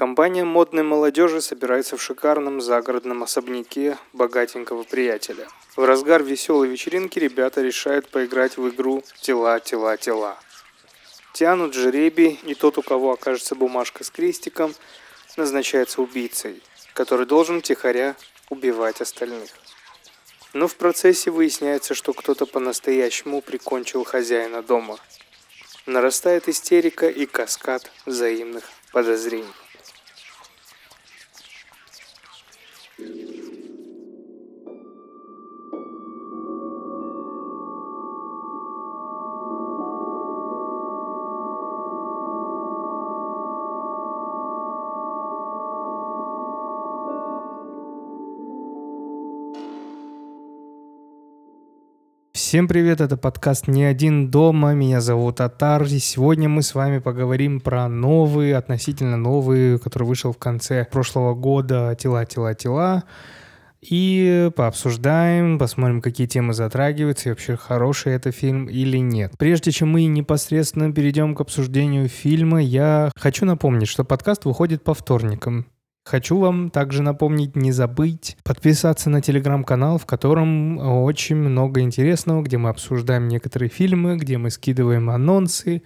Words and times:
Компания 0.00 0.46
модной 0.46 0.82
молодежи 0.82 1.42
собирается 1.42 1.98
в 1.98 2.02
шикарном 2.02 2.62
загородном 2.62 3.22
особняке 3.22 3.98
богатенького 4.14 4.82
приятеля. 4.84 5.46
В 5.76 5.84
разгар 5.84 6.22
веселой 6.22 6.68
вечеринки 6.68 7.18
ребята 7.18 7.60
решают 7.60 8.08
поиграть 8.08 8.56
в 8.56 8.66
игру 8.70 9.04
«Тела, 9.20 9.60
тела, 9.60 9.98
тела». 9.98 10.38
Тянут 11.34 11.74
жеребий, 11.74 12.40
и 12.44 12.54
тот, 12.54 12.78
у 12.78 12.82
кого 12.82 13.12
окажется 13.12 13.54
бумажка 13.54 14.02
с 14.02 14.08
крестиком, 14.10 14.74
назначается 15.36 16.00
убийцей, 16.00 16.62
который 16.94 17.26
должен 17.26 17.60
тихоря 17.60 18.16
убивать 18.48 19.02
остальных. 19.02 19.50
Но 20.54 20.66
в 20.66 20.76
процессе 20.76 21.30
выясняется, 21.30 21.92
что 21.92 22.14
кто-то 22.14 22.46
по-настоящему 22.46 23.42
прикончил 23.42 24.04
хозяина 24.04 24.62
дома. 24.62 24.96
Нарастает 25.84 26.48
истерика 26.48 27.06
и 27.06 27.26
каскад 27.26 27.92
взаимных 28.06 28.64
подозрений. 28.92 29.52
Thank 33.00 33.16
you. 33.16 33.29
Всем 52.50 52.66
привет, 52.66 53.00
это 53.00 53.16
подкаст 53.16 53.68
«Не 53.68 53.84
один 53.84 54.28
дома», 54.28 54.74
меня 54.74 55.00
зовут 55.00 55.40
Атар, 55.40 55.84
и 55.84 56.00
сегодня 56.00 56.48
мы 56.48 56.62
с 56.62 56.74
вами 56.74 56.98
поговорим 56.98 57.60
про 57.60 57.88
новый, 57.88 58.56
относительно 58.56 59.16
новый, 59.16 59.78
который 59.78 60.02
вышел 60.02 60.32
в 60.32 60.38
конце 60.38 60.84
прошлого 60.90 61.36
года 61.36 61.96
«Тела, 61.96 62.26
тела, 62.26 62.56
тела», 62.56 63.04
и 63.80 64.50
пообсуждаем, 64.56 65.60
посмотрим, 65.60 66.02
какие 66.02 66.26
темы 66.26 66.52
затрагиваются, 66.52 67.28
и 67.28 67.32
вообще 67.32 67.56
хороший 67.56 68.14
это 68.14 68.32
фильм 68.32 68.66
или 68.66 68.98
нет. 68.98 69.34
Прежде 69.38 69.70
чем 69.70 69.90
мы 69.90 70.06
непосредственно 70.06 70.92
перейдем 70.92 71.36
к 71.36 71.40
обсуждению 71.42 72.08
фильма, 72.08 72.60
я 72.60 73.12
хочу 73.14 73.46
напомнить, 73.46 73.86
что 73.86 74.02
подкаст 74.02 74.44
выходит 74.44 74.82
по 74.82 74.92
вторникам. 74.92 75.66
Хочу 76.10 76.38
вам 76.40 76.70
также 76.70 77.04
напомнить, 77.04 77.54
не 77.54 77.70
забыть 77.70 78.36
подписаться 78.42 79.08
на 79.10 79.22
телеграм-канал, 79.22 79.96
в 79.96 80.06
котором 80.06 80.76
очень 81.04 81.36
много 81.36 81.82
интересного, 81.82 82.42
где 82.42 82.58
мы 82.58 82.70
обсуждаем 82.70 83.28
некоторые 83.28 83.68
фильмы, 83.68 84.16
где 84.16 84.36
мы 84.36 84.50
скидываем 84.50 85.08
анонсы, 85.08 85.84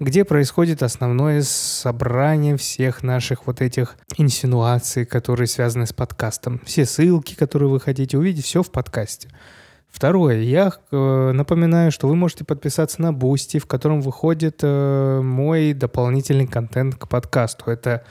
где 0.00 0.24
происходит 0.24 0.82
основное 0.82 1.42
собрание 1.42 2.56
всех 2.56 3.04
наших 3.04 3.46
вот 3.46 3.60
этих 3.60 3.96
инсинуаций, 4.16 5.04
которые 5.04 5.46
связаны 5.46 5.86
с 5.86 5.92
подкастом. 5.92 6.60
Все 6.64 6.84
ссылки, 6.84 7.36
которые 7.36 7.68
вы 7.68 7.78
хотите 7.78 8.18
увидеть, 8.18 8.46
все 8.46 8.64
в 8.64 8.72
подкасте. 8.72 9.28
Второе, 9.88 10.40
я 10.40 10.72
э, 10.90 11.30
напоминаю, 11.32 11.92
что 11.92 12.08
вы 12.08 12.16
можете 12.16 12.44
подписаться 12.44 13.00
на 13.00 13.12
Бусти, 13.12 13.60
в 13.60 13.66
котором 13.66 14.00
выходит 14.00 14.58
э, 14.64 15.20
мой 15.22 15.74
дополнительный 15.74 16.48
контент 16.48 16.96
к 16.96 17.06
подкасту. 17.06 17.70
Это 17.70 18.04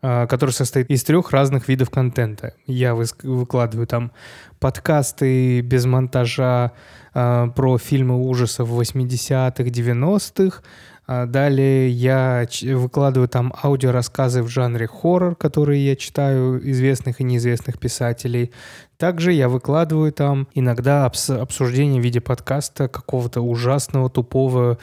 который 0.00 0.50
состоит 0.50 0.90
из 0.90 1.04
трех 1.04 1.30
разных 1.30 1.68
видов 1.68 1.90
контента. 1.90 2.54
Я 2.66 2.94
выкладываю 2.94 3.86
там 3.86 4.12
подкасты 4.58 5.60
без 5.60 5.84
монтажа 5.86 6.72
э, 7.14 7.48
про 7.54 7.78
фильмы 7.78 8.16
ужасов 8.16 8.68
80-х, 8.70 9.62
90-х, 9.62 10.62
а 11.06 11.26
далее 11.26 11.90
я 11.90 12.46
выкладываю 12.62 13.28
там 13.28 13.52
аудиорассказы 13.62 14.44
в 14.44 14.48
жанре 14.48 14.86
хоррор, 14.86 15.34
которые 15.34 15.84
я 15.84 15.96
читаю 15.96 16.60
известных 16.70 17.20
и 17.20 17.24
неизвестных 17.24 17.80
писателей. 17.80 18.52
Также 19.00 19.32
я 19.32 19.48
выкладываю 19.48 20.12
там 20.12 20.46
иногда 20.52 21.06
обсуждение 21.06 22.02
в 22.02 22.04
виде 22.04 22.20
подкаста 22.20 22.86
какого-то 22.86 23.40
ужасного, 23.40 24.10
тупого, 24.10 24.76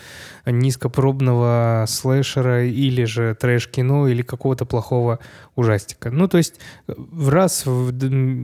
низкопробного 0.43 1.85
слэшера 1.87 2.65
или 2.65 3.03
же 3.03 3.37
трэш-кино 3.39 4.07
или 4.07 4.23
какого-то 4.23 4.65
плохого 4.65 5.19
ужастика. 5.55 6.09
Ну, 6.09 6.27
то 6.27 6.39
есть 6.39 6.55
в 6.87 7.29
раз, 7.29 7.67
в 7.67 7.93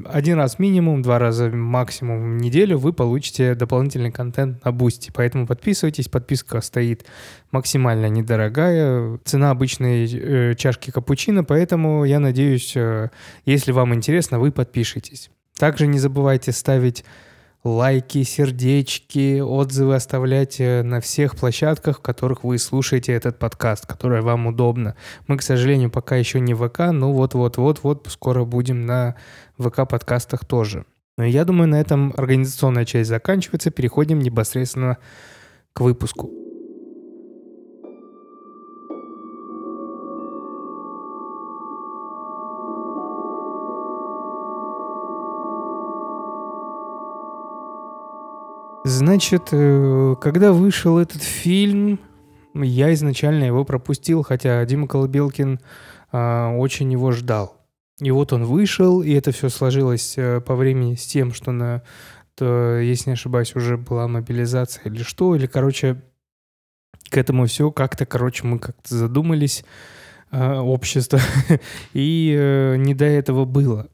один 0.07 0.37
раз 0.37 0.59
минимум, 0.59 1.01
два 1.01 1.17
раза 1.17 1.49
максимум 1.49 2.37
в 2.37 2.41
неделю 2.41 2.77
вы 2.77 2.93
получите 2.93 3.55
дополнительный 3.55 4.11
контент 4.11 4.63
на 4.63 4.71
Бусти. 4.71 5.11
Поэтому 5.11 5.47
подписывайтесь, 5.47 6.07
подписка 6.07 6.61
стоит 6.61 7.03
максимально 7.49 8.09
недорогая. 8.09 9.17
Цена 9.25 9.49
обычной 9.49 10.05
э, 10.05 10.53
чашки 10.53 10.91
капучино, 10.91 11.43
поэтому 11.43 12.05
я 12.05 12.19
надеюсь, 12.19 12.73
э, 12.75 13.09
если 13.45 13.71
вам 13.71 13.95
интересно, 13.95 14.37
вы 14.37 14.51
подпишитесь. 14.51 15.31
Также 15.57 15.87
не 15.87 15.99
забывайте 15.99 16.51
ставить 16.51 17.05
лайки, 17.63 18.23
сердечки, 18.23 19.39
отзывы 19.39 19.95
оставлять 19.95 20.59
на 20.59 20.99
всех 20.99 21.37
площадках, 21.37 21.99
в 21.99 22.01
которых 22.01 22.43
вы 22.43 22.57
слушаете 22.57 23.13
этот 23.13 23.39
подкаст, 23.39 23.85
которое 23.85 24.21
вам 24.21 24.47
удобно. 24.47 24.95
Мы, 25.27 25.37
к 25.37 25.41
сожалению, 25.41 25.89
пока 25.89 26.17
еще 26.17 26.41
не 26.41 26.53
в 26.53 26.67
ВК, 26.67 26.91
но 26.91 27.13
вот-вот-вот-вот 27.13 28.07
скоро 28.09 28.43
будем 28.43 28.85
на 28.85 29.15
ВК-подкастах 29.57 30.43
тоже. 30.43 30.85
Но 31.17 31.23
я 31.23 31.45
думаю, 31.45 31.69
на 31.69 31.79
этом 31.79 32.13
организационная 32.17 32.85
часть 32.85 33.09
заканчивается. 33.09 33.71
Переходим 33.71 34.19
непосредственно 34.19 34.97
к 35.71 35.81
выпуску. 35.81 36.42
Значит, 48.93 49.49
э, 49.51 50.15
когда 50.21 50.53
вышел 50.53 50.99
этот 50.99 51.23
фильм, 51.23 51.99
я 52.53 52.93
изначально 52.93 53.45
его 53.45 53.65
пропустил, 53.65 54.21
хотя 54.21 54.63
Дима 54.65 54.87
Колобелкин 54.87 55.59
а, 56.11 56.51
очень 56.55 56.91
его 56.91 57.11
ждал. 57.11 57.57
И 57.99 58.11
вот 58.11 58.33
он 58.33 58.45
вышел, 58.45 59.01
и 59.01 59.11
это 59.13 59.31
все 59.31 59.49
сложилось 59.49 60.13
э, 60.17 60.41
по 60.41 60.55
времени 60.55 60.93
с 60.93 61.07
тем, 61.07 61.33
что 61.33 61.51
на, 61.51 61.81
то, 62.35 62.77
если 62.77 63.09
не 63.09 63.13
ошибаюсь, 63.13 63.55
уже 63.55 63.77
была 63.77 64.07
мобилизация 64.07 64.83
или 64.85 65.01
что, 65.01 65.35
или, 65.35 65.47
короче, 65.47 65.99
к 67.09 67.17
этому 67.17 67.47
все 67.47 67.71
как-то, 67.71 68.05
короче, 68.05 68.45
мы 68.45 68.59
как-то 68.59 68.95
задумались, 68.95 69.65
э, 70.29 70.57
общество, 70.59 71.19
и 71.93 72.35
э, 72.37 72.75
не 72.75 72.93
до 72.93 73.05
этого 73.05 73.45
было. 73.45 73.89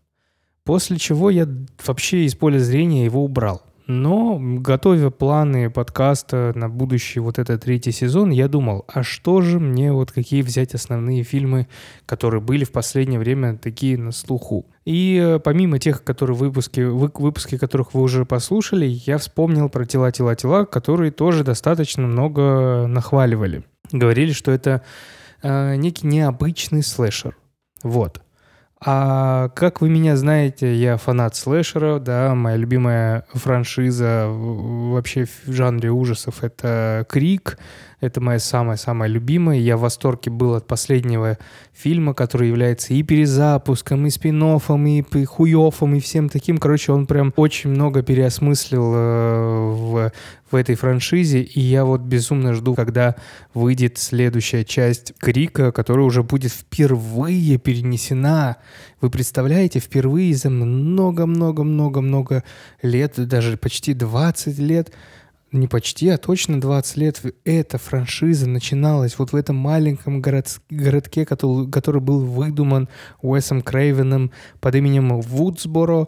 После 0.65 0.97
чего 0.97 1.29
я 1.29 1.47
вообще 1.85 2.25
из 2.25 2.35
поля 2.35 2.59
зрения 2.59 3.05
его 3.05 3.23
убрал. 3.23 3.63
Но, 3.89 4.37
готовя 4.39 5.09
планы 5.09 5.71
подкаста 5.71 6.51
на 6.53 6.69
будущий 6.69 7.19
вот 7.19 7.39
этот 7.39 7.63
третий 7.63 7.91
сезон, 7.91 8.29
я 8.29 8.47
думал, 8.47 8.85
а 8.87 9.01
что 9.01 9.41
же 9.41 9.59
мне, 9.59 9.91
вот 9.91 10.11
какие 10.11 10.43
взять 10.43 10.75
основные 10.75 11.23
фильмы, 11.23 11.67
которые 12.05 12.39
были 12.39 12.65
в 12.65 12.71
последнее 12.71 13.19
время 13.19 13.57
такие 13.57 13.97
на 13.97 14.11
слуху. 14.11 14.67
И 14.85 15.19
э, 15.19 15.39
помимо 15.39 15.79
тех, 15.79 16.03
которые 16.03 16.37
выпуски, 16.37 16.81
вы, 16.81 17.09
выпуски 17.11 17.57
которых 17.57 17.95
вы 17.95 18.03
уже 18.03 18.25
послушали, 18.25 18.85
я 18.85 19.17
вспомнил 19.17 19.69
про 19.69 19.87
«Тела, 19.87 20.11
тела, 20.11 20.35
тела», 20.35 20.65
которые 20.65 21.09
тоже 21.09 21.43
достаточно 21.43 22.05
много 22.05 22.85
нахваливали. 22.87 23.63
Говорили, 23.91 24.33
что 24.33 24.51
это 24.51 24.83
э, 25.41 25.77
некий 25.77 26.05
необычный 26.05 26.83
слэшер. 26.83 27.35
Вот. 27.81 28.21
А 28.81 29.49
как 29.49 29.81
вы 29.81 29.89
меня 29.89 30.15
знаете, 30.15 30.73
я 30.73 30.95
фанат 30.95 31.35
слэшера, 31.35 31.99
да, 31.99 32.33
моя 32.33 32.55
любимая 32.55 33.25
франшиза 33.33 34.27
вообще 34.29 35.25
в 35.25 35.51
жанре 35.51 35.91
ужасов— 35.91 36.43
это 36.45 37.05
«Крик», 37.09 37.57
это 38.01 38.21
моя 38.21 38.39
самая-самая 38.39 39.09
любимая. 39.09 39.59
Я 39.59 39.75
в 39.75 39.81
восторге 39.81 40.31
был 40.31 40.55
от 40.55 40.67
последнего 40.67 41.37
фильма, 41.73 42.13
который 42.13 42.47
является 42.47 42.93
и 42.93 43.03
перезапуском, 43.03 44.05
и 44.05 44.09
спин 44.09 44.39
и 44.39 45.25
хуёфом, 45.25 45.95
и 45.95 45.99
всем 45.99 46.29
таким. 46.29 46.57
Короче, 46.57 46.93
он 46.93 47.07
прям 47.07 47.33
очень 47.35 47.69
много 47.71 48.01
переосмыслил 48.01 48.93
э, 48.95 49.71
в, 49.73 50.11
в 50.49 50.55
этой 50.55 50.75
франшизе. 50.75 51.41
И 51.41 51.59
я 51.59 51.83
вот 51.83 52.01
безумно 52.01 52.53
жду, 52.53 52.73
когда 52.73 53.15
выйдет 53.53 53.97
следующая 53.97 54.63
часть 54.63 55.13
Крика, 55.19 55.71
которая 55.73 56.05
уже 56.05 56.23
будет 56.23 56.51
впервые 56.51 57.57
перенесена. 57.57 58.57
Вы 59.01 59.09
представляете, 59.09 59.79
впервые 59.79 60.35
за 60.35 60.49
много-много-много-много 60.49 62.43
лет, 62.81 63.13
даже 63.27 63.57
почти 63.57 63.93
20 63.93 64.57
лет, 64.59 64.93
не 65.51 65.67
почти, 65.67 66.09
а 66.09 66.17
точно 66.17 66.61
20 66.61 66.97
лет 66.97 67.21
эта 67.43 67.77
франшиза 67.77 68.47
начиналась 68.47 69.17
вот 69.17 69.31
в 69.31 69.35
этом 69.35 69.55
маленьком 69.55 70.21
город, 70.21 70.61
городке, 70.69 71.25
который, 71.25 71.69
который 71.69 72.01
был 72.01 72.19
выдуман 72.25 72.87
Уэсом 73.21 73.61
Крейвеном 73.61 74.31
под 74.59 74.75
именем 74.75 75.19
Вудсборо. 75.21 76.07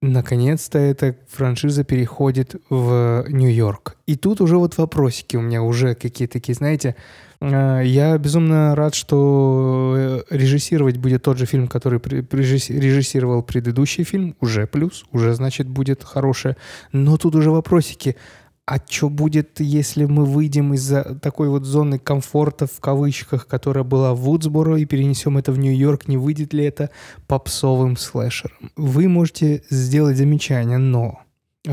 наконец-то 0.00 0.78
эта 0.78 1.16
франшиза 1.28 1.84
переходит 1.84 2.56
в 2.68 3.24
Нью-Йорк. 3.28 3.96
И 4.06 4.16
тут 4.16 4.40
уже 4.40 4.58
вот 4.58 4.76
вопросики 4.76 5.36
у 5.36 5.40
меня 5.40 5.62
уже 5.62 5.94
какие-то 5.94 6.34
такие, 6.34 6.54
знаете, 6.54 6.96
э, 7.40 7.82
я 7.84 8.18
безумно 8.18 8.74
рад, 8.74 8.96
что 8.96 9.94
э, 9.96 10.22
режиссировать 10.30 10.96
будет 10.96 11.22
тот 11.22 11.38
же 11.38 11.46
фильм, 11.46 11.68
который 11.68 12.00
режиссировал 12.00 13.44
предыдущий 13.44 14.02
фильм. 14.02 14.34
Уже 14.40 14.66
плюс, 14.66 15.04
уже, 15.12 15.34
значит, 15.34 15.68
будет 15.68 16.02
хорошее. 16.02 16.56
Но 16.90 17.16
тут 17.16 17.36
уже 17.36 17.52
вопросики 17.52 18.16
а 18.66 18.78
что 18.88 19.08
будет, 19.08 19.60
если 19.60 20.04
мы 20.04 20.24
выйдем 20.24 20.72
из 20.74 20.92
такой 21.20 21.48
вот 21.48 21.64
зоны 21.64 21.98
комфорта, 21.98 22.66
в 22.66 22.80
кавычках, 22.80 23.46
которая 23.46 23.84
была 23.84 24.14
в 24.14 24.20
Вудсборо, 24.20 24.76
и 24.76 24.84
перенесем 24.84 25.36
это 25.36 25.52
в 25.52 25.58
Нью-Йорк, 25.58 26.06
не 26.06 26.16
выйдет 26.16 26.52
ли 26.54 26.64
это 26.64 26.90
попсовым 27.26 27.96
слэшером? 27.96 28.70
Вы 28.76 29.08
можете 29.08 29.64
сделать 29.68 30.16
замечание, 30.16 30.78
но 30.78 31.20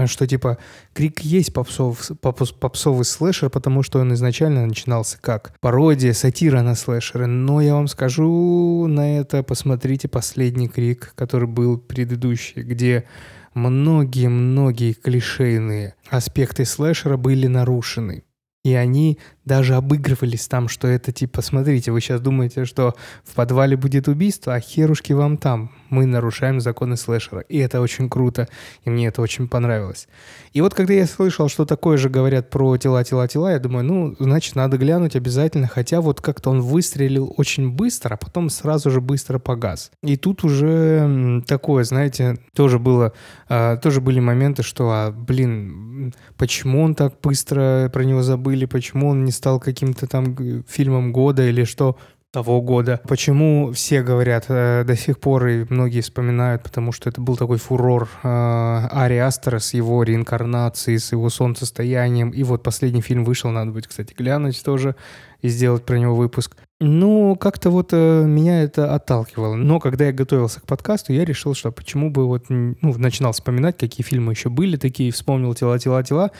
что 0.05 0.27
типа 0.27 0.57
Крик 0.93 1.21
есть 1.21 1.53
попсов, 1.53 2.11
попс, 2.21 2.51
попсовый 2.51 3.05
слэшер, 3.05 3.49
потому 3.49 3.81
что 3.83 3.99
он 3.99 4.13
изначально 4.13 4.65
начинался 4.65 5.17
как 5.19 5.53
пародия, 5.59 6.13
сатира 6.13 6.61
на 6.61 6.75
слэшеры. 6.75 7.25
Но 7.25 7.61
я 7.61 7.73
вам 7.73 7.87
скажу 7.87 8.85
на 8.87 9.19
это, 9.19 9.41
посмотрите 9.43 10.07
последний 10.07 10.67
Крик, 10.67 11.13
который 11.15 11.47
был 11.47 11.77
предыдущий, 11.77 12.61
где 12.61 13.05
многие-многие 13.53 14.93
клишейные 14.93 15.95
аспекты 16.09 16.65
слэшера 16.65 17.17
были 17.17 17.47
нарушены. 17.47 18.23
И 18.63 18.73
они 18.73 19.17
даже 19.49 19.73
обыгрывались 19.73 20.47
там, 20.47 20.69
что 20.69 20.87
это 20.87 21.11
типа, 21.11 21.41
смотрите, 21.41 21.91
вы 21.91 22.01
сейчас 22.01 22.21
думаете, 22.21 22.65
что 22.65 22.93
в 23.23 23.33
подвале 23.33 23.75
будет 23.75 24.07
убийство, 24.07 24.53
а 24.53 24.59
херушки 24.59 25.11
вам 25.11 25.37
там. 25.37 25.71
Мы 25.89 26.05
нарушаем 26.05 26.61
законы 26.61 26.95
слэшера. 26.95 27.41
И 27.41 27.57
это 27.57 27.81
очень 27.81 28.09
круто, 28.09 28.47
и 28.85 28.91
мне 28.91 29.07
это 29.07 29.23
очень 29.23 29.47
понравилось. 29.47 30.07
И 30.53 30.61
вот 30.61 30.75
когда 30.75 30.93
я 30.93 31.07
слышал, 31.07 31.49
что 31.49 31.65
такое 31.65 31.97
же 31.97 32.09
говорят 32.09 32.51
про 32.51 32.77
тела, 32.77 33.03
тела, 33.03 33.27
тела, 33.27 33.51
я 33.51 33.59
думаю, 33.59 33.83
ну, 33.83 34.15
значит, 34.19 34.55
надо 34.55 34.77
глянуть 34.77 35.15
обязательно, 35.15 35.67
хотя 35.67 35.99
вот 35.99 36.21
как-то 36.21 36.51
он 36.51 36.61
выстрелил 36.61 37.33
очень 37.37 37.71
быстро, 37.71 38.13
а 38.13 38.17
потом 38.17 38.51
сразу 38.51 38.91
же 38.91 39.01
быстро 39.01 39.39
погас. 39.39 39.89
И 40.03 40.15
тут 40.15 40.43
уже 40.43 41.41
такое, 41.47 41.83
знаете, 41.85 42.37
тоже 42.53 42.77
было, 42.77 43.13
а, 43.47 43.77
тоже 43.77 43.99
были 43.99 44.19
моменты, 44.19 44.61
что, 44.61 44.91
а, 44.91 45.11
блин, 45.11 46.13
почему 46.37 46.83
он 46.83 46.93
так 46.93 47.15
быстро 47.23 47.89
про 47.91 48.03
него 48.03 48.21
забыли, 48.21 48.65
почему 48.65 49.09
он 49.09 49.25
не 49.25 49.31
стал 49.39 49.59
каким-то 49.59 50.05
там 50.05 50.35
фильмом 50.67 51.13
года 51.13 51.47
или 51.47 51.63
что 51.63 51.97
того 52.31 52.61
года. 52.61 53.01
Почему 53.07 53.71
все 53.71 54.03
говорят 54.03 54.45
э, 54.49 54.83
до 54.85 54.95
сих 54.95 55.19
пор 55.19 55.47
и 55.47 55.65
многие 55.69 56.01
вспоминают, 56.01 56.61
потому 56.61 56.91
что 56.91 57.09
это 57.09 57.21
был 57.21 57.35
такой 57.37 57.57
фурор 57.57 58.07
э, 58.21 58.27
Ари 58.27 59.15
Астера 59.15 59.57
с 59.57 59.73
его 59.73 60.03
реинкарнацией, 60.03 60.99
с 60.99 61.11
его 61.11 61.29
солнцестоянием. 61.29 62.29
И 62.29 62.43
вот 62.43 62.61
последний 62.61 63.01
фильм 63.01 63.23
вышел, 63.23 63.49
надо 63.49 63.71
будет, 63.71 63.87
кстати, 63.87 64.13
глянуть 64.13 64.63
тоже 64.63 64.95
и 65.41 65.47
сделать 65.47 65.83
про 65.83 65.97
него 65.97 66.15
выпуск. 66.15 66.55
Ну, 66.79 67.35
как-то 67.35 67.71
вот 67.71 67.89
э, 67.93 68.23
меня 68.25 68.61
это 68.61 68.93
отталкивало. 68.93 69.55
Но 69.55 69.79
когда 69.79 70.05
я 70.05 70.11
готовился 70.11 70.61
к 70.61 70.67
подкасту, 70.67 71.13
я 71.13 71.25
решил, 71.25 71.55
что 71.55 71.71
почему 71.71 72.11
бы 72.11 72.27
вот, 72.27 72.45
ну, 72.49 72.75
начинал 72.81 73.31
вспоминать, 73.31 73.77
какие 73.77 74.05
фильмы 74.05 74.33
еще 74.33 74.49
были 74.49 74.77
такие, 74.77 75.11
вспомнил 75.11 75.55
«Тела, 75.55 75.79
тела, 75.79 76.03
тела». 76.03 76.31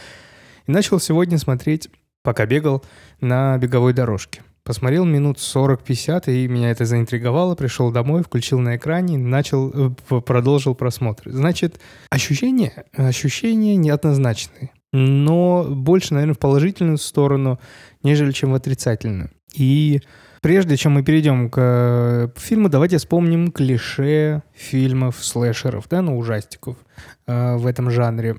И 0.68 0.72
начал 0.72 1.00
сегодня 1.00 1.40
смотреть 1.40 1.90
пока 2.24 2.45
бегал 2.45 2.83
на 3.21 3.57
беговой 3.57 3.94
дорожке. 3.94 4.42
Посмотрел 4.63 5.04
минут 5.04 5.38
40-50, 5.38 6.31
и 6.31 6.48
меня 6.48 6.69
это 6.69 6.86
заинтриговало. 6.86 7.56
Пришел 7.56 7.92
домой, 7.92 8.24
включил 8.24 8.60
на 8.60 8.75
экране, 8.75 9.18
начал, 9.18 9.71
э, 9.74 10.21
продолжил 10.21 10.75
просмотр. 10.75 11.24
Значит, 11.31 11.80
ощущения, 12.12 12.86
ощущения 12.95 13.75
неоднозначные. 13.77 14.69
Но 14.92 15.66
больше, 15.68 16.13
наверное, 16.13 16.36
в 16.36 16.39
положительную 16.39 16.98
сторону, 16.98 17.60
нежели 18.04 18.31
чем 18.31 18.51
в 18.51 18.56
отрицательную. 18.56 19.31
И 19.56 20.01
прежде 20.42 20.77
чем 20.77 20.94
мы 20.94 21.04
перейдем 21.04 21.50
к 21.50 21.57
э, 21.60 22.27
фильму, 22.38 22.69
давайте 22.69 22.98
вспомним 22.98 23.51
клише 23.51 24.44
фильмов 24.54 25.24
слэшеров, 25.24 25.88
да, 25.89 26.01
ну, 26.01 26.18
ужастиков 26.18 26.77
э, 27.25 27.56
в 27.56 27.65
этом 27.65 27.89
жанре. 27.89 28.38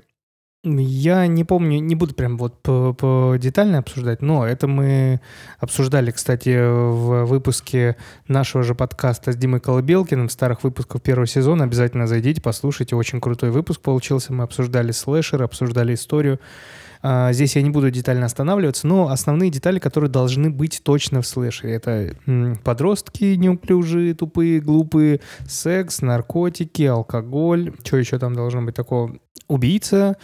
Я 0.62 1.26
не 1.26 1.44
помню, 1.44 1.80
не 1.80 1.94
буду 1.94 2.14
прям 2.14 2.36
вот 2.36 2.60
по, 2.60 2.92
по 2.92 3.36
детально 3.38 3.78
обсуждать, 3.78 4.20
но 4.20 4.46
это 4.46 4.66
мы 4.66 5.22
обсуждали, 5.58 6.10
кстати, 6.10 6.50
в 6.50 7.24
выпуске 7.24 7.96
нашего 8.28 8.62
же 8.62 8.74
подкаста 8.74 9.32
с 9.32 9.36
Димой 9.36 9.60
Колыбелкиным, 9.60 10.28
старых 10.28 10.62
выпусков 10.62 11.00
первого 11.00 11.26
сезона. 11.26 11.64
Обязательно 11.64 12.06
зайдите, 12.06 12.42
послушайте. 12.42 12.94
Очень 12.94 13.22
крутой 13.22 13.52
выпуск 13.52 13.80
получился. 13.80 14.34
Мы 14.34 14.44
обсуждали 14.44 14.92
слэшер, 14.92 15.42
обсуждали 15.42 15.94
историю. 15.94 16.38
А, 17.02 17.32
здесь 17.32 17.56
я 17.56 17.62
не 17.62 17.70
буду 17.70 17.90
детально 17.90 18.26
останавливаться, 18.26 18.86
но 18.86 19.08
основные 19.08 19.50
детали, 19.50 19.78
которые 19.78 20.10
должны 20.10 20.50
быть 20.50 20.82
точно 20.84 21.22
в 21.22 21.26
слэшере. 21.26 21.72
Это 21.72 22.14
подростки 22.64 23.34
неуклюжие, 23.36 24.12
тупые, 24.12 24.60
глупые, 24.60 25.22
секс, 25.48 26.02
наркотики, 26.02 26.82
алкоголь. 26.82 27.72
Что 27.82 27.96
еще 27.96 28.18
там 28.18 28.34
должно 28.34 28.60
быть 28.60 28.74
такого? 28.74 29.16
Убийца, 29.48 30.16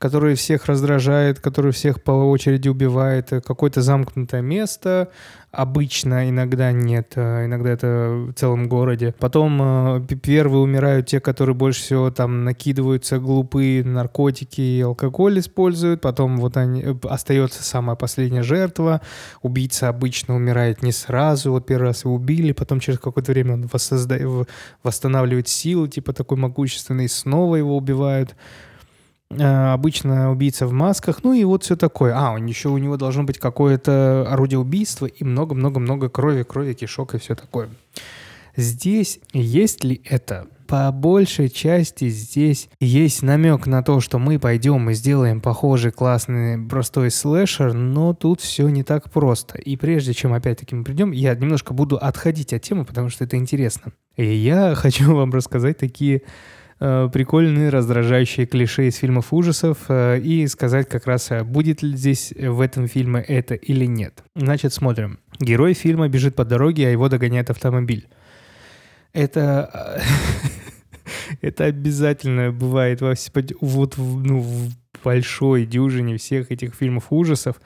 который 0.00 0.34
всех 0.34 0.64
раздражает, 0.64 1.40
который 1.40 1.72
всех 1.72 2.02
по 2.02 2.10
очереди 2.10 2.68
убивает, 2.68 3.28
какое-то 3.28 3.82
замкнутое 3.82 4.40
место, 4.40 5.10
обычно, 5.52 6.30
иногда 6.30 6.72
нет, 6.72 7.12
а 7.16 7.44
иногда 7.44 7.68
это 7.68 8.28
в 8.28 8.32
целом 8.32 8.66
городе. 8.66 9.14
Потом 9.18 9.60
э, 9.60 10.00
первые 10.22 10.62
умирают 10.62 11.06
те, 11.06 11.20
которые 11.20 11.54
больше 11.54 11.82
всего 11.82 12.10
там 12.10 12.44
накидываются 12.44 13.18
глупые 13.18 13.84
наркотики 13.84 14.62
и 14.62 14.80
алкоголь 14.80 15.38
используют, 15.38 16.00
потом 16.00 16.38
вот 16.38 16.56
они, 16.56 16.82
э, 16.82 16.94
остается 17.02 17.62
самая 17.62 17.94
последняя 17.94 18.42
жертва, 18.42 19.02
убийца 19.42 19.90
обычно 19.90 20.34
умирает 20.34 20.82
не 20.82 20.92
сразу, 20.92 21.50
вот 21.50 21.66
первый 21.66 21.88
раз 21.88 22.06
его 22.06 22.14
убили, 22.14 22.52
потом 22.52 22.80
через 22.80 22.98
какое-то 22.98 23.32
время 23.32 23.52
он 23.52 23.68
воссозда... 23.70 24.18
восстанавливает 24.82 25.48
силы, 25.48 25.88
типа 25.88 26.14
такой 26.14 26.38
могущественный, 26.38 27.10
снова 27.10 27.56
его 27.56 27.76
убивают. 27.76 28.34
Э, 29.30 29.72
обычно 29.72 30.32
убийца 30.32 30.66
в 30.66 30.72
масках, 30.72 31.22
ну 31.22 31.32
и 31.32 31.44
вот 31.44 31.62
все 31.62 31.76
такое. 31.76 32.14
А, 32.16 32.32
он 32.32 32.46
еще 32.46 32.68
у 32.68 32.78
него 32.78 32.96
должно 32.96 33.22
быть 33.22 33.38
какое-то 33.38 34.26
орудие 34.28 34.58
убийства 34.58 35.06
и 35.06 35.22
много-много-много 35.22 36.08
крови, 36.08 36.42
крови, 36.42 36.74
кишок 36.74 37.14
и 37.14 37.18
все 37.18 37.36
такое. 37.36 37.68
Здесь 38.56 39.20
есть 39.32 39.84
ли 39.84 40.00
это? 40.04 40.48
По 40.66 40.90
большей 40.92 41.48
части 41.48 42.08
здесь 42.08 42.68
есть 42.80 43.22
намек 43.22 43.66
на 43.66 43.82
то, 43.82 44.00
что 44.00 44.18
мы 44.18 44.38
пойдем 44.38 44.90
и 44.90 44.94
сделаем 44.94 45.40
похожий 45.40 45.90
классный 45.90 46.64
простой 46.68 47.10
слэшер, 47.10 47.72
но 47.72 48.14
тут 48.14 48.40
все 48.40 48.68
не 48.68 48.82
так 48.82 49.10
просто. 49.10 49.58
И 49.58 49.76
прежде 49.76 50.12
чем 50.12 50.32
опять-таки 50.32 50.74
мы 50.74 50.84
придем, 50.84 51.10
я 51.12 51.34
немножко 51.34 51.74
буду 51.74 51.96
отходить 51.96 52.52
от 52.52 52.62
темы, 52.62 52.84
потому 52.84 53.08
что 53.08 53.24
это 53.24 53.36
интересно. 53.36 53.92
И 54.16 54.24
я 54.26 54.74
хочу 54.76 55.14
вам 55.14 55.32
рассказать 55.32 55.78
такие 55.78 56.22
прикольные, 56.80 57.68
раздражающие 57.68 58.46
клише 58.46 58.88
из 58.88 58.96
фильмов 58.96 59.34
ужасов 59.34 59.78
э, 59.88 60.18
и 60.18 60.46
сказать 60.46 60.88
как 60.88 61.06
раз, 61.06 61.30
э, 61.30 61.44
будет 61.44 61.82
ли 61.82 61.94
здесь 61.94 62.32
в 62.32 62.60
этом 62.60 62.88
фильме 62.88 63.20
это 63.20 63.54
или 63.54 63.84
нет. 63.84 64.24
Значит, 64.34 64.72
смотрим. 64.72 65.18
Герой 65.38 65.74
фильма 65.74 66.08
бежит 66.08 66.34
по 66.34 66.44
дороге, 66.46 66.88
а 66.88 66.90
его 66.90 67.08
догоняет 67.08 67.50
автомобиль. 67.50 68.08
Это... 69.12 70.00
Это 71.42 71.64
обязательно 71.64 72.52
бывает 72.52 73.00
во, 73.00 73.14
вот 73.60 73.94
ну, 73.96 74.40
в 74.40 74.70
большой 75.02 75.66
дюжине 75.66 76.16
всех 76.16 76.50
этих 76.50 76.74
фильмов 76.74 77.06
ужасов. 77.10 77.56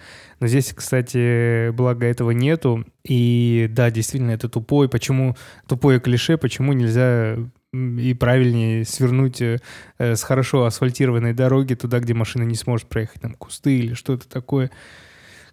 Но 0.40 0.46
здесь, 0.46 0.72
кстати, 0.72 1.70
благо 1.70 2.06
этого 2.06 2.30
нету. 2.30 2.84
И 3.04 3.68
да, 3.70 3.90
действительно, 3.90 4.32
это 4.32 4.48
тупой. 4.48 4.88
Почему 4.88 5.36
тупое 5.68 6.00
клише, 6.00 6.36
почему 6.36 6.72
нельзя 6.72 7.36
и 7.74 8.14
правильнее 8.14 8.84
свернуть 8.84 9.40
э, 9.40 9.58
с 9.98 10.22
хорошо 10.22 10.64
асфальтированной 10.64 11.32
дороги 11.32 11.74
туда, 11.74 12.00
где 12.00 12.14
машина 12.14 12.44
не 12.44 12.54
сможет 12.54 12.88
проехать, 12.88 13.22
там 13.22 13.34
кусты 13.34 13.78
или 13.78 13.94
что-то 13.94 14.28
такое. 14.28 14.70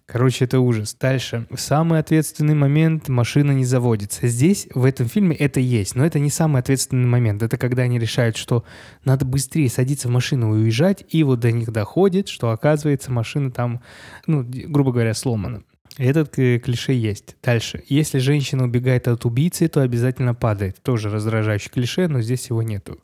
Короче, 0.06 0.44
это 0.44 0.60
ужас. 0.60 0.94
Дальше. 1.00 1.46
Самый 1.56 1.98
ответственный 1.98 2.54
момент 2.54 3.08
машина 3.08 3.52
не 3.52 3.64
заводится. 3.64 4.26
Здесь, 4.26 4.68
в 4.74 4.84
этом 4.84 5.08
фильме, 5.08 5.34
это 5.34 5.60
есть, 5.60 5.94
но 5.94 6.04
это 6.04 6.18
не 6.18 6.28
самый 6.28 6.60
ответственный 6.60 7.06
момент. 7.06 7.42
Это 7.42 7.56
когда 7.56 7.82
они 7.84 7.98
решают, 7.98 8.36
что 8.36 8.64
надо 9.04 9.24
быстрее 9.24 9.70
садиться 9.70 10.08
в 10.08 10.10
машину 10.10 10.54
и 10.54 10.64
уезжать, 10.64 11.04
и 11.08 11.22
вот 11.22 11.40
до 11.40 11.52
них 11.52 11.72
доходит, 11.72 12.28
что 12.28 12.50
оказывается 12.50 13.10
машина 13.10 13.50
там, 13.50 13.80
ну, 14.26 14.44
грубо 14.44 14.92
говоря, 14.92 15.14
сломана. 15.14 15.62
Этот 15.98 16.30
клише 16.30 16.92
есть. 16.92 17.36
Дальше. 17.42 17.82
Если 17.88 18.18
женщина 18.18 18.64
убегает 18.64 19.08
от 19.08 19.24
убийцы, 19.24 19.68
то 19.68 19.82
обязательно 19.82 20.34
падает. 20.34 20.82
Тоже 20.82 21.10
раздражающий 21.10 21.70
клише, 21.70 22.08
но 22.08 22.22
здесь 22.22 22.48
его 22.48 22.62
нету 22.62 22.98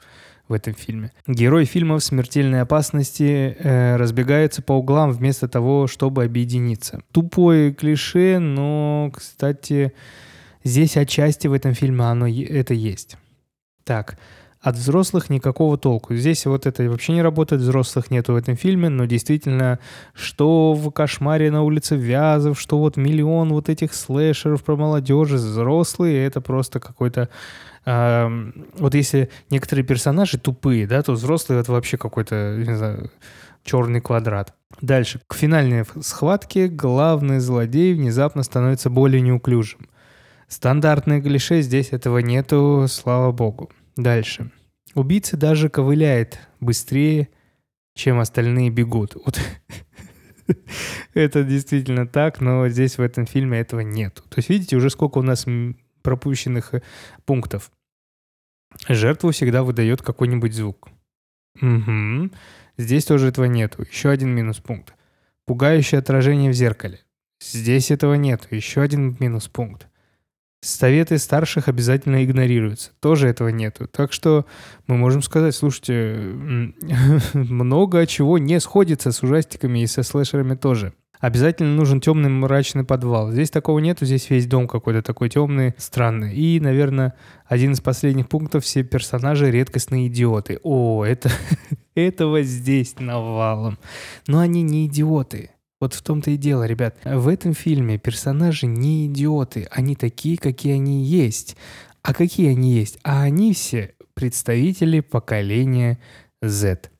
в 0.49 0.55
этом 0.55 0.75
фильме. 0.75 1.13
Герой 1.27 1.67
фильма 1.67 1.99
в 1.99 2.05
смертельной 2.05 2.63
опасности 2.63 3.55
э, 3.59 3.97
разбегается 3.97 4.63
по 4.63 4.73
углам 4.73 5.13
вместо 5.13 5.47
того, 5.47 5.87
чтобы 5.87 6.25
объединиться. 6.25 7.03
Тупое 7.13 7.73
клише, 7.75 8.39
но, 8.39 9.13
кстати, 9.15 9.93
здесь 10.65 10.97
отчасти 10.97 11.47
в 11.47 11.53
этом 11.53 11.75
фильме 11.75 12.05
оно 12.05 12.27
это 12.27 12.73
есть. 12.73 13.19
Так, 13.85 14.19
от 14.61 14.77
взрослых 14.77 15.31
никакого 15.31 15.79
толку. 15.79 16.15
Здесь 16.15 16.45
вот 16.47 16.67
это 16.67 16.89
вообще 16.91 17.13
не 17.13 17.23
работает, 17.23 17.63
взрослых 17.63 18.11
нету 18.11 18.33
в 18.33 18.37
этом 18.37 18.57
фильме, 18.57 18.89
но 18.89 19.05
действительно, 19.05 19.79
что 20.15 20.75
в 20.75 20.91
«Кошмаре 20.91 21.51
на 21.51 21.63
улице 21.63 21.97
Вязов», 21.97 22.61
что 22.61 22.79
вот 22.79 22.97
миллион 22.97 23.51
вот 23.51 23.69
этих 23.69 23.95
слэшеров 23.95 24.65
про 24.65 24.77
молодежи, 24.77 25.37
взрослые, 25.37 26.27
это 26.27 26.41
просто 26.41 26.81
какой-то... 26.81 27.29
Э, 27.87 28.29
вот 28.79 28.95
если 28.95 29.31
некоторые 29.51 29.85
персонажи 29.85 30.39
тупые, 30.39 30.87
да, 30.87 31.03
то 31.03 31.13
взрослые 31.13 31.61
это 31.61 31.71
вообще 31.71 31.97
какой-то, 31.97 32.57
не 32.57 32.77
знаю, 32.77 33.11
черный 33.63 34.01
квадрат. 34.01 34.55
Дальше. 34.81 35.21
К 35.27 35.35
финальной 35.35 35.85
схватке 36.01 36.69
главный 36.69 37.39
злодей 37.39 37.95
внезапно 37.95 38.43
становится 38.43 38.91
более 38.91 39.21
неуклюжим. 39.21 39.89
Стандартное 40.49 41.21
клише, 41.21 41.61
здесь 41.63 41.93
этого 41.93 42.19
нету, 42.19 42.87
слава 42.89 43.33
богу. 43.33 43.71
Дальше. 43.99 44.53
Убийца 44.95 45.37
даже 45.37 45.69
ковыляет 45.69 46.39
быстрее, 46.61 47.29
чем 47.95 48.21
остальные 48.21 48.71
бегут. 48.71 49.17
Вот 49.17 49.41
это 51.15 51.43
действительно 51.43 52.07
так, 52.07 52.41
но 52.41 52.69
здесь 52.69 52.97
в 52.97 53.03
этом 53.03 53.27
фильме 53.27 53.59
этого 53.59 53.81
нету. 53.81 54.23
То 54.29 54.39
есть 54.39 54.51
видите, 54.51 54.77
уже 54.77 54.89
сколько 54.89 55.19
у 55.19 55.23
нас 55.23 55.47
пропущенных 56.03 56.75
э, 56.75 56.83
пунктов. 57.27 57.73
Жертву 58.89 59.33
всегда 59.33 59.65
выдает 59.65 60.01
какой-нибудь 60.01 60.55
звук. 60.55 60.91
Угу. 61.61 62.31
Здесь 62.77 63.05
тоже 63.05 63.27
этого 63.29 63.47
нету. 63.47 63.83
Еще 63.83 64.11
один 64.11 64.31
минус 64.31 64.59
пункт. 64.59 64.95
Пугающее 65.45 65.99
отражение 65.99 66.53
в 66.53 66.55
зеркале. 66.55 67.01
Здесь 67.41 67.91
этого 67.91 68.15
нет. 68.15 68.47
Еще 68.53 68.81
один 68.81 69.17
минус 69.19 69.49
пункт. 69.49 69.89
Советы 70.61 71.19
старших 71.19 71.69
обязательно 71.69 72.25
игнорируются. 72.25 72.91
Тоже 73.01 73.29
этого 73.29 73.49
нету. 73.49 73.87
Так 73.87 74.13
что 74.13 74.45
мы 74.89 74.97
можем 74.97 75.23
сказать, 75.23 75.55
слушайте, 75.55 76.17
много 77.33 78.07
чего 78.07 78.39
не 78.39 78.59
сходится 78.59 79.13
с 79.13 79.23
ужастиками 79.23 79.81
и 79.81 79.87
со 79.87 80.03
слэшерами 80.03 80.57
тоже. 80.57 80.95
Обязательно 81.21 81.75
нужен 81.75 82.01
темный 82.01 82.29
мрачный 82.29 82.85
подвал. 82.85 83.33
Здесь 83.33 83.51
такого 83.51 83.79
нету, 83.81 84.05
здесь 84.05 84.31
весь 84.31 84.47
дом 84.47 84.69
какой-то 84.69 85.03
такой 85.03 85.29
темный, 85.29 85.75
странный. 85.77 86.35
И, 86.35 86.61
наверное, 86.61 87.15
один 87.47 87.73
из 87.73 87.81
последних 87.81 88.29
пунктов, 88.29 88.65
все 88.65 88.85
персонажи 88.85 89.51
редкостные 89.51 90.09
идиоты. 90.09 90.61
О, 90.63 91.05
это 91.05 91.31
этого 91.95 92.43
здесь 92.43 92.99
навалом. 92.99 93.79
Но 94.27 94.39
они 94.39 94.63
не 94.63 94.87
идиоты. 94.87 95.51
Вот 95.81 95.95
в 95.95 96.03
том-то 96.03 96.33
и 96.33 96.37
дело, 96.37 96.65
ребят. 96.65 96.97
В 97.05 97.29
этом 97.29 97.55
фильме 97.55 97.99
персонажи 97.99 98.67
не 98.67 99.07
идиоты. 99.07 99.69
Они 99.71 99.95
такие, 99.95 100.37
какие 100.37 100.75
они 100.75 101.05
есть. 101.05 101.57
А 102.03 102.13
какие 102.13 102.51
они 102.51 102.73
есть? 102.73 102.99
А 103.05 103.23
они 103.23 103.53
все 103.53 103.95
представители 104.15 105.01
поколения 105.01 105.99
Z. 106.43 106.91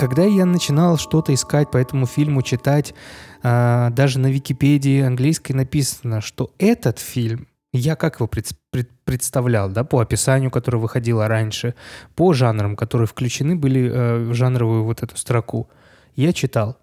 Когда 0.00 0.24
я 0.24 0.46
начинал 0.46 0.96
что-то 0.96 1.34
искать 1.34 1.70
по 1.70 1.76
этому 1.76 2.06
фильму, 2.06 2.40
читать, 2.40 2.94
э, 3.42 3.88
даже 3.92 4.18
на 4.18 4.28
Википедии 4.28 5.02
английской 5.02 5.52
написано, 5.52 6.22
что 6.22 6.54
этот 6.56 6.98
фильм, 6.98 7.46
я 7.74 7.96
как 7.96 8.16
его 8.16 8.26
пред, 8.26 8.48
пред, 8.70 8.88
представлял, 9.04 9.68
да, 9.68 9.84
по 9.84 10.00
описанию, 10.00 10.50
которое 10.50 10.78
выходило 10.78 11.28
раньше, 11.28 11.74
по 12.14 12.32
жанрам, 12.32 12.76
которые 12.76 13.08
включены 13.08 13.56
были 13.56 13.90
э, 13.90 14.30
в 14.30 14.32
жанровую 14.32 14.84
вот 14.84 15.02
эту 15.02 15.18
строку, 15.18 15.68
я 16.16 16.32
читал 16.32 16.78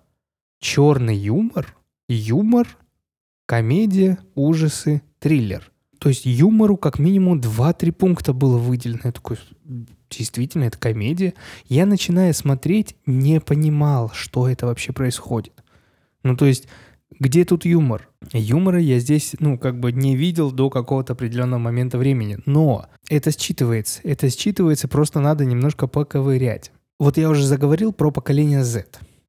черный 0.60 1.16
юмор, 1.16 1.76
юмор, 2.08 2.68
комедия, 3.48 4.20
ужасы, 4.36 5.02
триллер– 5.18 5.72
то 6.00 6.10
есть 6.10 6.26
юмору 6.26 6.78
как 6.78 7.00
минимум 7.00 7.40
2-3 7.40 7.92
пункта 7.92 8.34
было 8.34 8.58
выделено. 8.58 9.02
Я 9.04 9.12
такой, 9.12 9.40
действительно, 10.10 10.66
это 10.66 10.78
комедия. 10.78 11.34
Я, 11.68 11.86
начиная 11.86 12.34
смотреть, 12.34 12.96
не 13.06 13.40
понимал, 13.40 14.12
что 14.14 14.48
это 14.48 14.66
вообще 14.66 14.94
происходит. 14.94 15.54
Ну, 16.24 16.36
то 16.36 16.46
есть, 16.46 16.68
где 17.20 17.46
тут 17.46 17.66
юмор? 17.66 18.10
Юмора 18.34 18.80
я 18.80 19.00
здесь, 19.00 19.36
ну, 19.40 19.58
как 19.58 19.80
бы 19.80 19.92
не 19.92 20.16
видел 20.16 20.52
до 20.52 20.70
какого-то 20.70 21.14
определенного 21.14 21.60
момента 21.60 21.98
времени. 21.98 22.40
Но 22.46 22.88
это 23.10 23.30
считывается. 23.30 24.00
Это 24.04 24.28
считывается, 24.28 24.88
просто 24.88 25.20
надо 25.20 25.46
немножко 25.46 25.88
поковырять. 25.88 26.72
Вот 27.00 27.18
я 27.18 27.30
уже 27.30 27.46
заговорил 27.46 27.94
про 27.94 28.12
поколение 28.12 28.64
Z. 28.64 28.86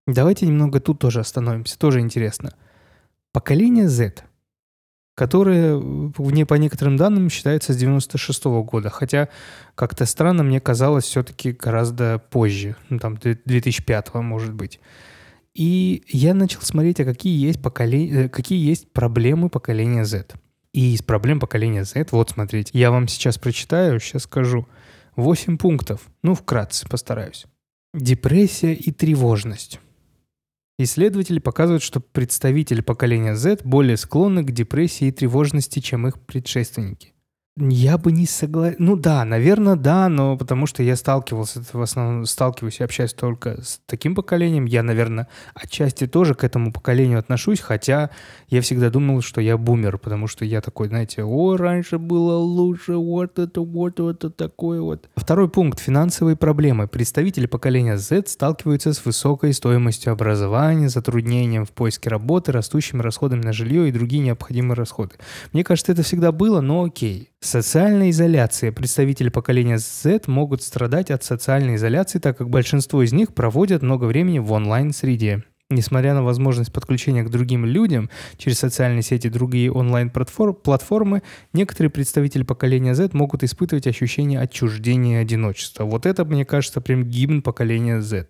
Давайте 0.06 0.46
немного 0.46 0.80
тут 0.80 0.98
тоже 0.98 1.20
остановимся. 1.20 1.78
Тоже 1.78 2.00
интересно. 2.00 2.54
Поколение 3.32 3.88
Z 3.88 4.24
которая 5.18 5.82
не 6.18 6.44
по 6.44 6.54
некоторым 6.54 6.96
данным 6.96 7.28
считается 7.28 7.72
с 7.72 7.76
96 7.76 8.46
-го 8.46 8.62
года, 8.62 8.88
хотя 8.88 9.28
как-то 9.74 10.06
странно 10.06 10.44
мне 10.44 10.60
казалось 10.60 11.04
все-таки 11.06 11.50
гораздо 11.50 12.22
позже, 12.30 12.76
ну, 12.88 13.00
там 13.00 13.16
2005 13.16 14.22
может 14.22 14.54
быть. 14.54 14.78
И 15.54 16.04
я 16.06 16.34
начал 16.34 16.60
смотреть, 16.62 17.00
а 17.00 17.04
какие 17.04 17.36
есть, 17.48 17.60
поколения, 17.60 18.26
э, 18.26 18.28
какие 18.28 18.64
есть 18.64 18.92
проблемы 18.92 19.48
поколения 19.48 20.04
Z. 20.04 20.34
И 20.72 20.94
из 20.94 21.02
проблем 21.02 21.40
поколения 21.40 21.84
Z, 21.84 22.06
вот 22.12 22.30
смотрите, 22.30 22.70
я 22.78 22.92
вам 22.92 23.08
сейчас 23.08 23.38
прочитаю, 23.38 23.98
сейчас 23.98 24.22
скажу. 24.22 24.68
8 25.16 25.58
пунктов, 25.58 26.02
ну 26.22 26.36
вкратце 26.36 26.86
постараюсь. 26.88 27.46
Депрессия 27.92 28.72
и 28.72 28.92
тревожность. 28.92 29.80
Исследователи 30.80 31.40
показывают, 31.40 31.82
что 31.82 31.98
представители 31.98 32.80
поколения 32.80 33.34
Z 33.34 33.58
более 33.64 33.96
склонны 33.96 34.44
к 34.44 34.52
депрессии 34.52 35.08
и 35.08 35.12
тревожности, 35.12 35.80
чем 35.80 36.06
их 36.06 36.20
предшественники. 36.20 37.14
Я 37.60 37.98
бы 37.98 38.12
не 38.12 38.26
согласен. 38.26 38.76
Ну 38.78 38.96
да, 38.96 39.24
наверное, 39.24 39.74
да, 39.74 40.08
но 40.08 40.36
потому 40.36 40.66
что 40.66 40.82
я 40.84 40.94
сталкивался, 40.94 41.62
в 41.72 41.82
основном 41.82 42.24
сталкиваюсь 42.24 42.78
и 42.78 42.84
общаюсь 42.84 43.12
только 43.12 43.60
с 43.62 43.80
таким 43.86 44.14
поколением. 44.14 44.64
Я, 44.64 44.84
наверное, 44.84 45.26
отчасти 45.54 46.06
тоже 46.06 46.34
к 46.34 46.44
этому 46.44 46.72
поколению 46.72 47.18
отношусь, 47.18 47.60
хотя 47.60 48.10
я 48.48 48.60
всегда 48.60 48.90
думал, 48.90 49.22
что 49.22 49.40
я 49.40 49.56
бумер, 49.56 49.98
потому 49.98 50.28
что 50.28 50.44
я 50.44 50.60
такой, 50.60 50.88
знаете, 50.88 51.24
о, 51.24 51.56
раньше 51.56 51.98
было 51.98 52.36
лучше, 52.36 52.94
вот 52.94 53.40
это, 53.40 53.60
вот 53.60 53.98
это 53.98 54.30
такое 54.30 54.80
вот. 54.80 55.08
Второй 55.16 55.48
пункт. 55.48 55.80
Финансовые 55.80 56.36
проблемы. 56.36 56.86
Представители 56.86 57.46
поколения 57.46 57.96
Z 57.96 58.24
сталкиваются 58.28 58.92
с 58.92 59.04
высокой 59.04 59.52
стоимостью 59.52 60.12
образования, 60.12 60.88
затруднением 60.88 61.64
в 61.64 61.72
поиске 61.72 62.08
работы, 62.08 62.52
растущими 62.52 63.02
расходами 63.02 63.42
на 63.42 63.52
жилье 63.52 63.88
и 63.88 63.92
другие 63.92 64.22
необходимые 64.22 64.76
расходы. 64.76 65.16
Мне 65.52 65.64
кажется, 65.64 65.90
это 65.90 66.02
всегда 66.02 66.30
было, 66.30 66.60
но 66.60 66.84
окей. 66.84 67.30
Социальная 67.40 68.10
изоляция. 68.10 68.72
Представители 68.72 69.28
поколения 69.28 69.78
Z 69.78 70.22
могут 70.26 70.60
страдать 70.62 71.12
от 71.12 71.22
социальной 71.22 71.76
изоляции, 71.76 72.18
так 72.18 72.36
как 72.36 72.50
большинство 72.50 73.02
из 73.02 73.12
них 73.12 73.32
проводят 73.32 73.80
много 73.80 74.06
времени 74.06 74.40
в 74.40 74.50
онлайн-среде. 74.50 75.44
Несмотря 75.70 76.14
на 76.14 76.24
возможность 76.24 76.72
подключения 76.72 77.22
к 77.22 77.30
другим 77.30 77.64
людям 77.64 78.10
через 78.38 78.58
социальные 78.58 79.02
сети 79.02 79.28
и 79.28 79.30
другие 79.30 79.70
онлайн-платформы, 79.70 81.22
некоторые 81.52 81.90
представители 81.90 82.42
поколения 82.42 82.94
Z 82.94 83.10
могут 83.12 83.44
испытывать 83.44 83.86
ощущение 83.86 84.40
отчуждения 84.40 85.18
и 85.18 85.22
одиночества. 85.22 85.84
Вот 85.84 86.06
это, 86.06 86.24
мне 86.24 86.44
кажется, 86.44 86.80
прям 86.80 87.04
гимн 87.04 87.42
поколения 87.42 88.00
Z. 88.00 88.28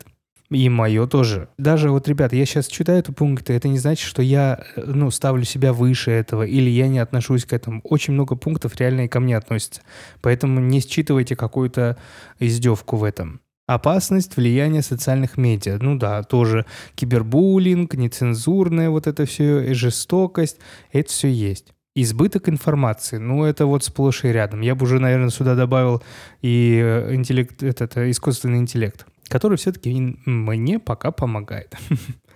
И 0.51 0.69
мое 0.71 1.07
тоже. 1.07 1.49
Даже 1.59 1.91
вот, 1.91 2.09
ребята, 2.09 2.35
я 2.35 2.47
сейчас 2.47 2.69
читаю 2.69 3.01
эти 3.01 3.11
пункты, 3.11 3.53
это 3.53 3.69
не 3.69 3.79
значит, 3.79 4.07
что 4.07 4.23
я, 4.23 4.65
э, 4.77 4.83
ну, 4.87 5.11
ставлю 5.11 5.45
себя 5.45 5.75
выше 5.75 6.11
этого, 6.11 6.43
или 6.43 6.71
я 6.71 6.89
не 6.89 7.01
отношусь 7.01 7.45
к 7.45 7.53
этому. 7.53 7.83
Очень 7.85 8.15
много 8.15 8.35
пунктов 8.35 8.77
реально 8.77 9.03
и 9.03 9.09
ко 9.09 9.21
мне 9.21 9.37
относятся. 9.37 9.83
Поэтому 10.23 10.61
не 10.61 10.81
считывайте 10.81 11.37
какую-то 11.37 11.99
издевку 12.39 12.97
в 12.97 13.05
этом. 13.05 13.41
Опасность 13.67 14.37
влияния 14.39 14.81
социальных 14.81 15.37
медиа. 15.37 15.77
Ну 15.83 15.99
да, 15.99 16.23
тоже 16.23 16.65
кибербуллинг, 16.95 17.93
нецензурная 17.93 18.89
вот 18.89 19.07
это 19.07 19.27
все, 19.27 19.75
жестокость, 19.75 20.57
это 20.91 21.11
все 21.11 21.29
есть. 21.31 21.75
Избыток 21.95 22.49
информации, 22.49 23.17
ну 23.17 23.45
это 23.45 23.67
вот 23.67 23.83
сплошь 23.83 24.25
и 24.25 24.29
рядом. 24.29 24.61
Я 24.61 24.75
бы 24.75 24.85
уже, 24.85 25.01
наверное, 25.01 25.31
сюда 25.31 25.55
добавил 25.55 26.03
и 26.43 26.81
э, 26.83 27.15
интеллект, 27.15 27.63
этот, 27.63 27.97
э, 27.97 28.11
искусственный 28.11 28.59
интеллект 28.59 29.07
который 29.29 29.57
все-таки 29.59 30.17
мне 30.25 30.79
пока 30.79 31.11
помогает. 31.11 31.77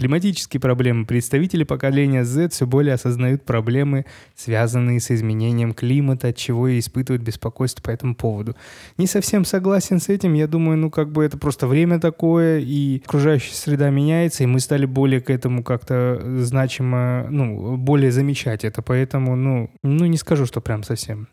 Климатические 0.00 0.62
проблемы. 0.62 1.04
Представители 1.04 1.62
поколения 1.62 2.24
Z 2.24 2.48
все 2.48 2.66
более 2.66 2.94
осознают 2.94 3.44
проблемы, 3.44 4.06
связанные 4.34 4.98
с 4.98 5.10
изменением 5.10 5.74
климата, 5.74 6.28
от 6.28 6.36
чего 6.38 6.68
и 6.68 6.78
испытывают 6.78 7.22
беспокойство 7.22 7.82
по 7.82 7.90
этому 7.90 8.14
поводу. 8.14 8.56
Не 8.96 9.06
совсем 9.06 9.44
согласен 9.44 10.00
с 10.00 10.08
этим. 10.08 10.32
Я 10.32 10.46
думаю, 10.46 10.78
ну 10.78 10.90
как 10.90 11.12
бы 11.12 11.22
это 11.22 11.36
просто 11.36 11.66
время 11.66 12.00
такое, 12.00 12.60
и 12.60 13.02
окружающая 13.04 13.52
среда 13.52 13.90
меняется, 13.90 14.42
и 14.42 14.46
мы 14.46 14.60
стали 14.60 14.86
более 14.86 15.20
к 15.20 15.28
этому 15.28 15.62
как-то 15.62 16.18
значимо, 16.38 17.26
ну, 17.28 17.76
более 17.76 18.10
замечать 18.10 18.64
это. 18.64 18.80
Поэтому, 18.80 19.36
ну, 19.36 19.70
ну 19.82 20.06
не 20.06 20.16
скажу, 20.16 20.46
что 20.46 20.62
прям 20.62 20.82
совсем. 20.82 21.28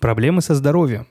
Проблемы 0.00 0.42
со 0.42 0.56
здоровьем. 0.56 1.06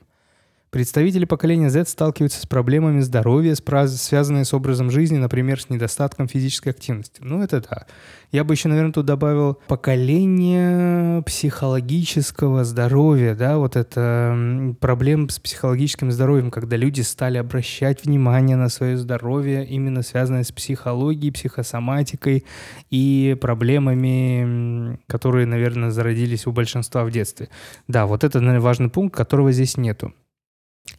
Представители 0.76 1.24
поколения 1.24 1.70
Z 1.70 1.86
сталкиваются 1.86 2.38
с 2.42 2.44
проблемами 2.44 3.00
здоровья, 3.00 3.54
связанные 3.54 4.44
с 4.44 4.52
образом 4.52 4.90
жизни, 4.90 5.16
например, 5.16 5.58
с 5.58 5.70
недостатком 5.70 6.28
физической 6.28 6.68
активности. 6.68 7.22
Ну, 7.24 7.42
это 7.42 7.62
да. 7.62 7.86
Я 8.30 8.44
бы 8.44 8.52
еще, 8.52 8.68
наверное, 8.68 8.92
тут 8.92 9.06
добавил 9.06 9.58
поколение 9.68 11.22
психологического 11.22 12.62
здоровья, 12.64 13.34
да, 13.34 13.56
вот 13.56 13.74
это 13.74 14.76
проблем 14.78 15.30
с 15.30 15.38
психологическим 15.38 16.12
здоровьем, 16.12 16.50
когда 16.50 16.76
люди 16.76 17.00
стали 17.00 17.38
обращать 17.38 18.04
внимание 18.04 18.58
на 18.58 18.68
свое 18.68 18.98
здоровье, 18.98 19.64
именно 19.64 20.02
связанное 20.02 20.44
с 20.44 20.52
психологией, 20.52 21.32
психосоматикой 21.32 22.44
и 22.90 23.34
проблемами, 23.40 24.98
которые, 25.06 25.46
наверное, 25.46 25.90
зародились 25.90 26.46
у 26.46 26.52
большинства 26.52 27.06
в 27.06 27.10
детстве. 27.10 27.48
Да, 27.88 28.04
вот 28.04 28.24
это, 28.24 28.40
наверное, 28.40 28.60
важный 28.60 28.90
пункт, 28.90 29.16
которого 29.16 29.52
здесь 29.52 29.78
нету. 29.78 30.12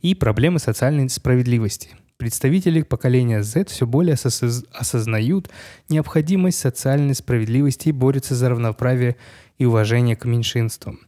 И 0.01 0.15
проблемы 0.15 0.59
социальной 0.59 1.09
справедливости– 1.09 1.89
Представители 2.17 2.81
поколения 2.81 3.43
Z 3.43 3.65
все 3.65 3.85
более 3.85 4.15
осознают 4.15 5.49
необходимость 5.87 6.57
социальной 6.57 7.13
справедливости 7.13 7.89
и 7.89 7.91
борются 7.91 8.33
за 8.33 8.49
равноправие 8.49 9.17
и 9.59 9.65
уважение 9.65 10.15
к 10.15 10.25
меньшинствам. 10.25 11.01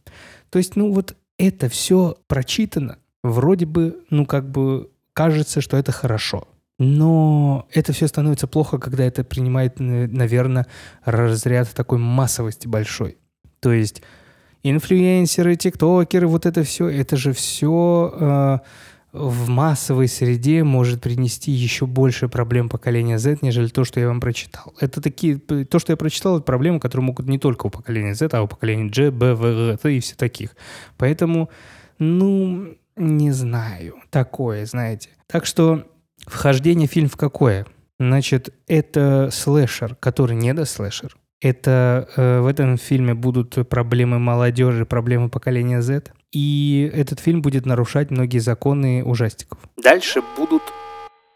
То 0.50 0.58
есть, 0.58 0.76
ну 0.76 0.92
вот 0.92 1.16
это 1.36 1.68
все 1.68 2.16
прочитано, 2.28 2.98
вроде 3.24 3.66
бы, 3.66 4.04
ну 4.10 4.24
как 4.24 4.48
бы 4.48 4.90
кажется, 5.12 5.60
что 5.60 5.76
это 5.76 5.90
хорошо. 5.90 6.46
Но 6.78 7.66
это 7.72 7.92
все 7.92 8.06
становится 8.06 8.46
плохо, 8.46 8.78
когда 8.78 9.04
это 9.04 9.24
принимает, 9.24 9.80
наверное, 9.80 10.68
разряд 11.04 11.68
такой 11.74 11.98
массовости 11.98 12.68
большой. 12.68 13.18
То 13.58 13.72
есть 13.72 14.00
инфлюенсеры, 14.62 15.56
тиктокеры, 15.56 16.26
вот 16.26 16.46
это 16.46 16.62
все, 16.62 16.88
это 16.88 17.16
же 17.16 17.32
все 17.32 18.12
э, 18.14 18.58
в 19.12 19.48
массовой 19.48 20.08
среде 20.08 20.62
может 20.62 21.00
принести 21.00 21.50
еще 21.50 21.86
больше 21.86 22.28
проблем 22.28 22.68
поколения 22.68 23.18
Z, 23.18 23.38
нежели 23.42 23.68
то, 23.68 23.84
что 23.84 24.00
я 24.00 24.08
вам 24.08 24.20
прочитал. 24.20 24.74
Это 24.78 25.00
такие, 25.00 25.38
то, 25.38 25.78
что 25.78 25.92
я 25.92 25.96
прочитал, 25.96 26.36
это 26.36 26.44
проблемы, 26.44 26.78
которые 26.78 27.06
могут 27.06 27.26
не 27.26 27.38
только 27.38 27.66
у 27.66 27.70
поколения 27.70 28.14
Z, 28.14 28.28
а 28.32 28.42
у 28.42 28.48
поколения 28.48 28.88
G, 28.88 29.10
B, 29.10 29.34
V, 29.34 29.78
G 29.82 29.96
и 29.96 30.00
все 30.00 30.14
таких. 30.14 30.54
Поэтому, 30.96 31.50
ну, 31.98 32.76
не 32.96 33.32
знаю. 33.32 33.96
Такое, 34.10 34.66
знаете. 34.66 35.10
Так 35.26 35.46
что 35.46 35.86
вхождение 36.26 36.88
в 36.88 36.92
фильм 36.92 37.08
в 37.08 37.16
какое? 37.16 37.66
Значит, 37.98 38.54
это 38.66 39.28
слэшер, 39.32 39.94
который 39.96 40.36
не 40.36 40.54
до 40.54 40.64
слэшер. 40.64 41.16
Это 41.40 42.08
э, 42.16 42.40
в 42.40 42.46
этом 42.46 42.76
фильме 42.76 43.14
будут 43.14 43.68
проблемы 43.68 44.18
молодежи, 44.18 44.84
проблемы 44.84 45.30
поколения 45.30 45.80
Z. 45.80 46.12
И 46.32 46.90
этот 46.94 47.18
фильм 47.18 47.40
будет 47.40 47.66
нарушать 47.66 48.10
многие 48.10 48.38
законы 48.38 49.02
ужастиков. 49.04 49.58
Дальше 49.76 50.22
будут 50.36 50.62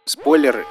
спойлеры. 0.05 0.65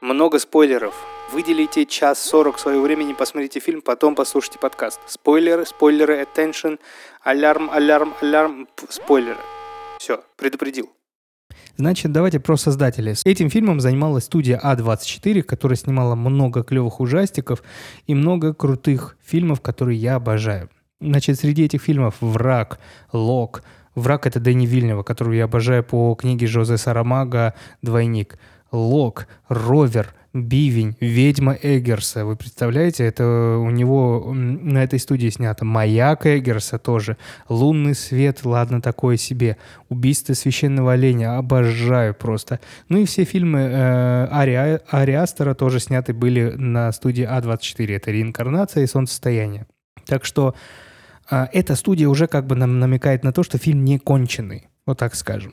Много 0.00 0.38
спойлеров. 0.38 0.94
Выделите 1.32 1.86
час 1.86 2.18
сорок 2.18 2.58
своего 2.58 2.82
времени, 2.82 3.12
посмотрите 3.12 3.60
фильм, 3.60 3.82
потом 3.82 4.14
послушайте 4.14 4.58
подкаст. 4.58 5.00
Спойлеры, 5.06 5.64
спойлеры, 5.64 6.20
attention, 6.22 6.78
алярм, 7.22 7.70
алярм, 7.70 8.14
алярм, 8.20 8.68
спойлеры. 8.88 9.40
Все, 9.98 10.22
предупредил. 10.36 10.90
Значит, 11.76 12.12
давайте 12.12 12.40
про 12.40 12.56
создателей. 12.56 13.14
Этим 13.24 13.50
фильмом 13.50 13.80
занималась 13.80 14.24
студия 14.24 14.60
А24, 14.62 15.42
которая 15.42 15.76
снимала 15.76 16.14
много 16.14 16.62
клевых 16.62 17.00
ужастиков 17.00 17.62
и 18.06 18.14
много 18.14 18.54
крутых 18.54 19.16
фильмов, 19.24 19.60
которые 19.60 19.98
я 19.98 20.16
обожаю. 20.16 20.68
Значит, 21.00 21.38
среди 21.40 21.64
этих 21.64 21.82
фильмов 21.82 22.14
«Враг», 22.20 22.78
«Лок», 23.12 23.62
«Враг»— 23.94 24.26
это 24.28 24.40
Дэнни 24.40 24.66
Вильнева, 24.66 25.02
которую 25.02 25.36
я 25.36 25.44
обожаю 25.44 25.82
по 25.84 26.14
книге 26.14 26.46
Жозе 26.46 26.78
Сарамага 26.78 27.54
«Двойник». 27.82 28.38
«Лок», 28.70 29.26
«Ровер», 29.48 30.14
Бивень, 30.34 30.96
Ведьма 30.98 31.58
Эггерса. 31.60 32.24
Вы 32.24 32.36
представляете, 32.36 33.04
это 33.04 33.58
у 33.58 33.68
него 33.68 34.32
на 34.32 34.82
этой 34.82 34.98
студии 34.98 35.28
снято. 35.28 35.66
Маяк 35.66 36.24
Эггерса 36.24 36.78
тоже. 36.78 37.18
Лунный 37.50 37.94
свет, 37.94 38.40
ладно, 38.44 38.80
такое 38.80 39.18
себе. 39.18 39.58
Убийство 39.90 40.32
священного 40.32 40.94
оленя, 40.94 41.36
обожаю 41.36 42.14
просто. 42.14 42.60
Ну 42.88 42.98
и 42.98 43.04
все 43.04 43.24
фильмы 43.24 43.60
э, 43.60 44.28
Ари, 44.30 44.80
Ари 44.88 45.54
тоже 45.54 45.80
сняты 45.80 46.14
были 46.14 46.52
на 46.56 46.90
студии 46.92 47.28
А24. 47.28 47.96
Это 47.96 48.10
реинкарнация 48.10 48.84
и 48.84 48.86
солнцестояние. 48.86 49.66
Так 50.06 50.24
что 50.24 50.54
э, 51.30 51.46
эта 51.52 51.76
студия 51.76 52.08
уже 52.08 52.26
как 52.26 52.46
бы 52.46 52.56
нам 52.56 52.78
намекает 52.78 53.22
на 53.22 53.34
то, 53.34 53.42
что 53.42 53.58
фильм 53.58 53.84
не 53.84 53.98
конченый. 53.98 54.68
Вот 54.86 54.98
так 54.98 55.14
скажем. 55.14 55.52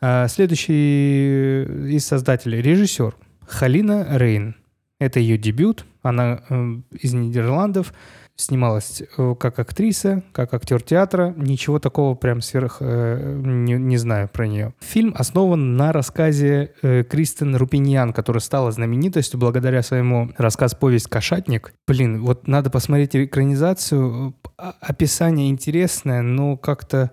Э, 0.00 0.26
следующий 0.28 1.62
из 1.94 2.04
создателей 2.04 2.60
режиссер– 2.60 3.14
Халина 3.52 4.06
Рейн. 4.18 4.56
Это 4.98 5.20
ее 5.20 5.36
дебют. 5.36 5.84
Она 6.02 6.40
э, 6.48 6.76
из 6.92 7.12
Нидерландов. 7.12 7.92
Снималась 8.34 9.02
э, 9.18 9.34
как 9.38 9.58
актриса, 9.58 10.22
как 10.32 10.54
актер 10.54 10.80
театра. 10.80 11.34
Ничего 11.36 11.78
такого 11.78 12.14
прям 12.14 12.40
сверх 12.40 12.78
э, 12.80 13.40
не, 13.44 13.74
не 13.74 13.98
знаю 13.98 14.28
про 14.32 14.46
нее. 14.46 14.72
Фильм 14.80 15.14
основан 15.18 15.76
на 15.76 15.92
рассказе 15.92 16.72
Кристен 16.80 17.54
Рупиньян, 17.54 18.14
которая 18.14 18.40
стала 18.40 18.72
знаменитостью 18.72 19.38
благодаря 19.38 19.82
своему 19.82 20.30
рассказ-повесть 20.38 21.08
«Кошатник». 21.08 21.74
Блин, 21.86 22.22
вот 22.22 22.48
надо 22.48 22.70
посмотреть 22.70 23.14
экранизацию. 23.14 24.34
Описание 24.56 25.50
интересное, 25.50 26.22
но 26.22 26.56
как-то 26.56 27.10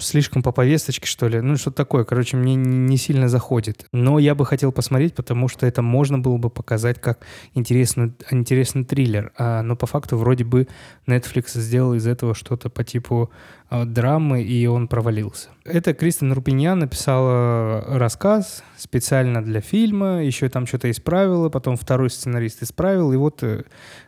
слишком 0.00 0.42
по 0.42 0.52
повесточке, 0.52 1.06
что 1.06 1.28
ли. 1.28 1.40
Ну, 1.40 1.56
что-то 1.56 1.76
такое. 1.76 2.04
Короче, 2.04 2.36
мне 2.36 2.54
не 2.56 2.96
сильно 2.96 3.28
заходит. 3.28 3.86
Но 3.92 4.18
я 4.18 4.34
бы 4.34 4.44
хотел 4.44 4.72
посмотреть, 4.72 5.14
потому 5.14 5.48
что 5.48 5.66
это 5.66 5.82
можно 5.82 6.18
было 6.18 6.36
бы 6.36 6.50
показать 6.50 7.00
как 7.00 7.20
интересный, 7.54 8.12
интересный 8.30 8.84
триллер. 8.84 9.32
А, 9.38 9.62
но 9.62 9.76
по 9.76 9.86
факту 9.86 10.16
вроде 10.16 10.44
бы 10.44 10.66
Netflix 11.06 11.58
сделал 11.58 11.94
из 11.94 12.06
этого 12.06 12.34
что-то 12.34 12.70
по 12.70 12.82
типу 12.82 13.30
а, 13.70 13.84
драмы, 13.84 14.42
и 14.42 14.66
он 14.66 14.88
провалился. 14.88 15.50
Это 15.64 15.94
Кристен 15.94 16.32
Рупиньян 16.32 16.78
написала 16.78 17.84
рассказ 17.98 18.64
специально 18.76 19.44
для 19.44 19.60
фильма, 19.60 20.24
еще 20.24 20.48
там 20.48 20.66
что-то 20.66 20.90
исправила, 20.90 21.50
потом 21.50 21.76
второй 21.76 22.10
сценарист 22.10 22.62
исправил, 22.62 23.12
и 23.12 23.16
вот 23.16 23.42
э, 23.42 23.64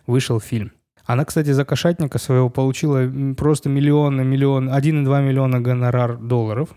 вышел 0.06 0.40
фильм. 0.40 0.72
Она, 1.04 1.24
кстати, 1.24 1.50
за 1.50 1.64
кошатника 1.64 2.18
своего 2.18 2.50
получила 2.50 3.10
просто 3.36 3.68
миллион, 3.68 4.26
миллион, 4.26 4.68
1,2 4.68 5.22
миллиона 5.22 5.60
гонорар 5.60 6.16
долларов. 6.16 6.70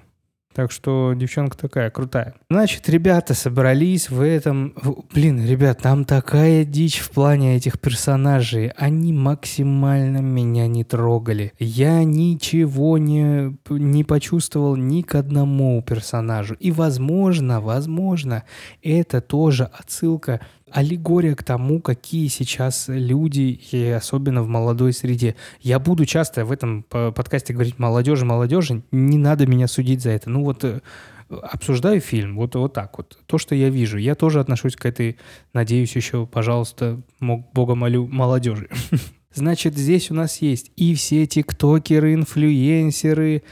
Так 0.53 0.71
что 0.71 1.13
девчонка 1.13 1.57
такая 1.57 1.89
крутая. 1.89 2.35
Значит, 2.49 2.87
ребята 2.87 3.33
собрались 3.33 4.09
в 4.09 4.21
этом... 4.21 4.75
Блин, 5.13 5.43
ребят, 5.43 5.79
там 5.81 6.05
такая 6.05 6.63
дичь 6.63 6.99
в 6.99 7.09
плане 7.09 7.57
этих 7.57 7.79
персонажей. 7.79 8.69
Они 8.77 9.13
максимально 9.13 10.19
меня 10.19 10.67
не 10.67 10.83
трогали. 10.83 11.53
Я 11.57 12.03
ничего 12.03 12.99
не, 12.99 13.57
не 13.69 14.03
почувствовал 14.03 14.75
ни 14.75 15.01
к 15.01 15.15
одному 15.15 15.81
персонажу. 15.81 16.53
И, 16.59 16.71
возможно, 16.71 17.59
возможно, 17.59 18.43
это 18.83 19.21
тоже 19.21 19.63
отсылка 19.63 20.39
аллегория 20.73 21.35
к 21.35 21.43
тому, 21.43 21.79
какие 21.79 22.27
сейчас 22.27 22.85
люди, 22.87 23.59
и 23.71 23.89
особенно 23.89 24.41
в 24.41 24.47
молодой 24.47 24.91
среде. 24.91 25.35
Я 25.61 25.79
буду 25.79 26.05
часто 26.05 26.45
в 26.45 26.51
этом 26.51 26.83
подкасте 26.83 27.53
говорить 27.53 27.79
молодежи, 27.79 28.25
молодежи, 28.25 28.81
не 28.91 29.17
надо 29.17 29.45
меня 29.45 29.67
судить 29.67 30.01
за 30.01 30.09
это. 30.09 30.29
Ну 30.29 30.43
вот 30.43 30.63
э, 30.63 30.81
обсуждаю 31.29 32.01
фильм, 32.01 32.35
вот, 32.35 32.55
вот 32.55 32.73
так 32.73 32.97
вот. 32.97 33.17
То, 33.27 33.37
что 33.37 33.53
я 33.53 33.69
вижу. 33.69 33.97
Я 33.97 34.15
тоже 34.15 34.39
отношусь 34.39 34.75
к 34.75 34.85
этой, 34.85 35.17
надеюсь, 35.53 35.95
еще, 35.95 36.25
пожалуйста, 36.25 36.99
Бога 37.19 37.75
молю, 37.75 38.07
молодежи. 38.07 38.67
Значит, 39.33 39.75
здесь 39.75 40.11
у 40.11 40.13
нас 40.13 40.41
есть 40.41 40.71
и 40.75 40.93
все 40.95 41.25
тиктокеры, 41.25 42.13
инфлюенсеры, 42.13 43.43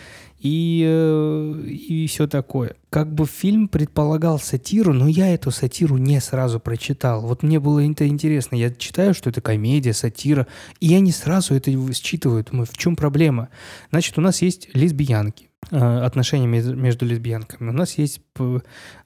и, 0.41 0.83
э, 0.87 1.63
и 1.67 2.07
все 2.07 2.27
такое. 2.27 2.75
Как 2.89 3.13
бы 3.13 3.27
фильм 3.27 3.67
предполагал 3.67 4.39
сатиру, 4.39 4.91
но 4.91 5.07
я 5.07 5.33
эту 5.33 5.51
сатиру 5.51 5.97
не 5.97 6.19
сразу 6.19 6.59
прочитал. 6.59 7.21
Вот 7.21 7.43
мне 7.43 7.59
было 7.59 7.79
это 7.79 8.07
интересно. 8.07 8.55
Я 8.55 8.71
читаю, 8.71 9.13
что 9.13 9.29
это 9.29 9.39
комедия, 9.39 9.93
сатира, 9.93 10.47
и 10.79 10.87
я 10.87 10.99
не 10.99 11.11
сразу 11.11 11.53
это 11.53 11.71
считываю. 11.93 12.43
Думаю, 12.43 12.65
в 12.65 12.75
чем 12.75 12.95
проблема? 12.95 13.49
Значит, 13.91 14.17
у 14.17 14.21
нас 14.21 14.41
есть 14.41 14.69
лесбиянки 14.73 15.49
э, 15.69 15.77
отношения 15.77 16.47
между 16.47 17.05
лесбиянками. 17.05 17.69
У 17.69 17.73
нас 17.73 17.99
есть 17.99 18.21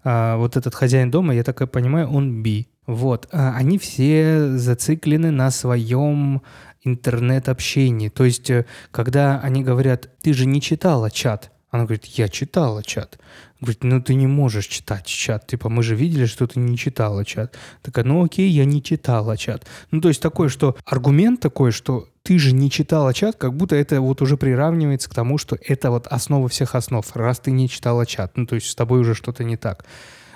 а, 0.03 0.37
вот 0.37 0.55
этот 0.55 0.73
хозяин 0.73 1.11
дома, 1.11 1.35
я 1.35 1.43
так 1.43 1.69
понимаю, 1.69 2.07
он 2.09 2.43
би. 2.43 2.69
Вот, 2.87 3.27
а 3.31 3.55
они 3.55 3.77
все 3.77 4.57
зациклены 4.57 5.31
на 5.31 5.49
своем 5.51 6.41
интернет-общении. 6.83 8.09
То 8.09 8.25
есть, 8.25 8.49
э, 8.49 8.65
когда 8.91 9.39
они 9.41 9.63
говорят, 9.63 10.09
ты 10.21 10.33
же 10.33 10.45
не 10.45 10.61
читала 10.61 11.09
чат, 11.09 11.51
Она 11.71 11.83
говорит, 11.83 12.05
я 12.05 12.29
читала 12.29 12.83
чат. 12.83 13.19
Говорит, 13.59 13.83
ну 13.83 14.01
ты 14.01 14.15
не 14.15 14.27
можешь 14.27 14.67
читать 14.67 15.05
чат. 15.05 15.47
Типа, 15.47 15.67
мы 15.67 15.83
же 15.83 15.95
видели, 15.95 16.25
что 16.25 16.47
ты 16.47 16.59
не 16.59 16.77
читала 16.77 17.25
чат. 17.25 17.57
Такая, 17.81 18.05
ну 18.05 18.23
окей, 18.23 18.49
я 18.49 18.63
не 18.63 18.81
читала 18.81 19.35
чат. 19.35 19.65
Ну 19.91 19.99
то 19.99 20.07
есть 20.07 20.21
такое, 20.21 20.47
что 20.47 20.77
аргумент 20.85 21.41
такой, 21.41 21.71
что 21.71 22.07
ты 22.23 22.39
же 22.39 22.53
не 22.53 22.71
читала 22.71 23.13
чат, 23.13 23.35
как 23.35 23.53
будто 23.55 23.75
это 23.75 23.99
вот 23.99 24.21
уже 24.21 24.37
приравнивается 24.37 25.09
к 25.09 25.13
тому, 25.13 25.37
что 25.37 25.57
это 25.61 25.91
вот 25.91 26.07
основа 26.07 26.47
всех 26.47 26.75
основ, 26.75 27.05
раз 27.13 27.39
ты 27.39 27.51
не 27.51 27.67
читала 27.67 28.05
чат. 28.05 28.37
Ну 28.37 28.45
то 28.45 28.55
есть 28.55 28.69
с 28.69 28.75
тобой 28.75 28.99
уже 28.99 29.13
что-то 29.13 29.43
не 29.43 29.57
так. 29.57 29.85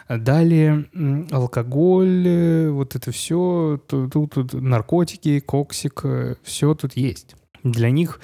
Далее 0.09 0.85
алкоголь, 1.31 2.27
э, 2.27 2.69
вот 2.71 2.95
это 2.95 3.11
все, 3.11 3.79
тут, 3.87 4.11
тут 4.11 4.53
наркотики, 4.53 5.39
коксик, 5.39 6.01
э, 6.03 6.35
все 6.41 6.73
тут 6.73 6.97
есть. 6.97 7.35
Для 7.63 7.91
них 7.91 8.19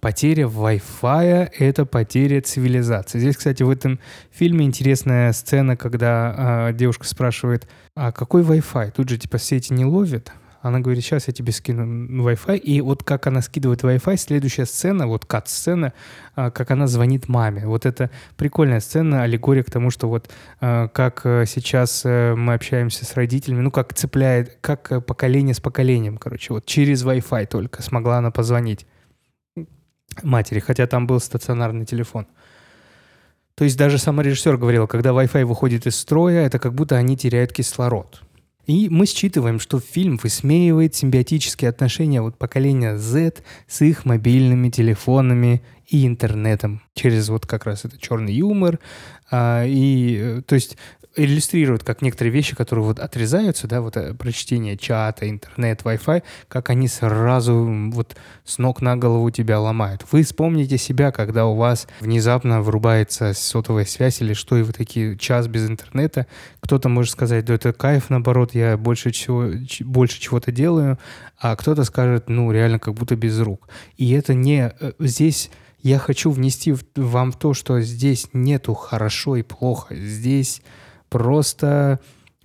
потеря 0.00 0.44
Wi-Fi— 0.44 1.50
это 1.58 1.86
потеря 1.86 2.42
цивилизации. 2.42 3.20
Здесь, 3.20 3.38
кстати, 3.38 3.62
в 3.62 3.70
этом 3.70 4.00
фильме 4.30 4.66
интересная 4.66 5.32
сцена, 5.32 5.78
когда 5.78 6.68
э, 6.68 6.74
девушка 6.74 7.06
спрашивает, 7.06 7.66
а 7.94 8.12
какой 8.12 8.42
Wi-Fi? 8.42 8.90
Тут 8.90 9.08
же 9.08 9.16
типа 9.16 9.38
сети 9.38 9.72
не 9.72 9.86
ловит. 9.86 10.32
Она 10.62 10.80
говорит, 10.80 11.02
сейчас 11.02 11.26
я 11.26 11.32
тебе 11.32 11.52
скину 11.52 12.28
Wi-Fi. 12.28 12.58
И 12.58 12.80
вот 12.82 13.02
как 13.02 13.26
она 13.26 13.40
скидывает 13.40 13.82
Wi-Fi, 13.82 14.16
следующая 14.18 14.66
сцена, 14.66 15.06
вот 15.06 15.24
кат-сцена, 15.24 15.94
а, 16.34 16.50
как 16.50 16.70
она 16.70 16.86
звонит 16.86 17.28
маме. 17.28 17.66
Вот 17.66 17.86
это 17.86 18.10
прикольная 18.36 18.80
сцена, 18.80 19.22
аллегория 19.22 19.62
к 19.62 19.70
тому, 19.70 19.90
что 19.90 20.08
вот 20.08 20.30
а, 20.60 20.88
как 20.88 21.22
э, 21.24 21.46
сейчас 21.46 22.02
э, 22.04 22.34
мы 22.34 22.54
общаемся 22.54 23.06
с 23.06 23.14
родителями, 23.14 23.62
ну 23.62 23.70
как 23.70 23.94
цепляет, 23.94 24.58
как 24.60 24.92
э, 24.92 25.00
поколение 25.00 25.54
с 25.54 25.60
поколением, 25.60 26.18
короче, 26.18 26.52
вот 26.52 26.66
через 26.66 27.04
Wi-Fi 27.04 27.46
только 27.46 27.82
смогла 27.82 28.18
она 28.18 28.30
позвонить 28.30 28.86
матери, 30.22 30.58
хотя 30.58 30.86
там 30.86 31.06
был 31.06 31.20
стационарный 31.20 31.86
телефон. 31.86 32.26
То 33.54 33.64
есть 33.64 33.78
даже 33.78 33.98
сам 33.98 34.20
режиссер 34.20 34.56
говорил, 34.56 34.86
когда 34.86 35.10
Wi-Fi 35.10 35.44
выходит 35.44 35.86
из 35.86 35.96
строя, 35.96 36.46
это 36.46 36.58
как 36.58 36.74
будто 36.74 36.96
они 36.96 37.16
теряют 37.16 37.52
кислород. 37.52 38.22
И 38.70 38.88
мы 38.88 39.04
считываем, 39.06 39.58
что 39.58 39.80
фильм 39.80 40.16
высмеивает 40.22 40.94
симбиотические 40.94 41.70
отношения 41.70 42.22
вот 42.22 42.38
поколения 42.38 42.96
Z 42.96 43.42
с 43.66 43.82
их 43.82 44.04
мобильными 44.04 44.70
телефонами 44.70 45.60
и 45.88 46.06
интернетом 46.06 46.80
через 46.94 47.30
вот 47.30 47.46
как 47.46 47.66
раз 47.66 47.84
это 47.84 47.98
черный 47.98 48.32
юмор. 48.32 48.78
А, 49.30 49.64
и, 49.64 50.18
э, 50.20 50.42
то 50.46 50.54
есть 50.54 50.76
иллюстрирует, 51.16 51.82
как 51.82 52.02
некоторые 52.02 52.32
вещи, 52.32 52.54
которые 52.54 52.84
вот 52.84 52.98
отрезаются, 53.00 53.66
да, 53.66 53.80
вот 53.80 53.96
э, 53.96 54.14
прочтение 54.14 54.76
чата, 54.76 55.28
интернет, 55.28 55.82
Wi-Fi, 55.82 56.22
как 56.48 56.70
они 56.70 56.86
сразу 56.88 57.90
вот 57.92 58.16
с 58.44 58.58
ног 58.58 58.80
на 58.80 58.96
голову 58.96 59.30
тебя 59.30 59.58
ломают. 59.58 60.04
Вы 60.12 60.22
вспомните 60.22 60.78
себя, 60.78 61.10
когда 61.10 61.46
у 61.46 61.56
вас 61.56 61.88
внезапно 62.00 62.62
врубается 62.62 63.34
сотовая 63.34 63.84
связь 63.84 64.20
или 64.20 64.34
что, 64.34 64.56
и 64.56 64.62
вы 64.62 64.72
такие 64.72 65.18
час 65.18 65.48
без 65.48 65.68
интернета, 65.68 66.26
кто-то 66.60 66.88
может 66.88 67.12
сказать, 67.12 67.44
да 67.44 67.54
это 67.54 67.72
кайф, 67.72 68.08
наоборот, 68.08 68.54
я 68.54 68.76
больше, 68.76 69.10
чего, 69.10 69.46
больше 69.80 70.20
чего-то 70.20 70.52
делаю, 70.52 70.98
а 71.38 71.56
кто-то 71.56 71.84
скажет, 71.84 72.28
ну, 72.28 72.52
реально 72.52 72.78
как 72.78 72.94
будто 72.94 73.16
без 73.16 73.38
рук. 73.40 73.68
И 73.96 74.12
это 74.12 74.34
не... 74.34 74.72
Э, 74.78 74.92
здесь 75.00 75.50
я 75.82 75.98
хочу 75.98 76.30
внести 76.30 76.74
вам 76.96 77.32
то, 77.32 77.54
что 77.54 77.80
здесь 77.80 78.28
нету 78.32 78.74
хорошо 78.74 79.36
и 79.36 79.42
плохо. 79.42 79.94
Здесь 79.94 80.62
просто 81.08 82.00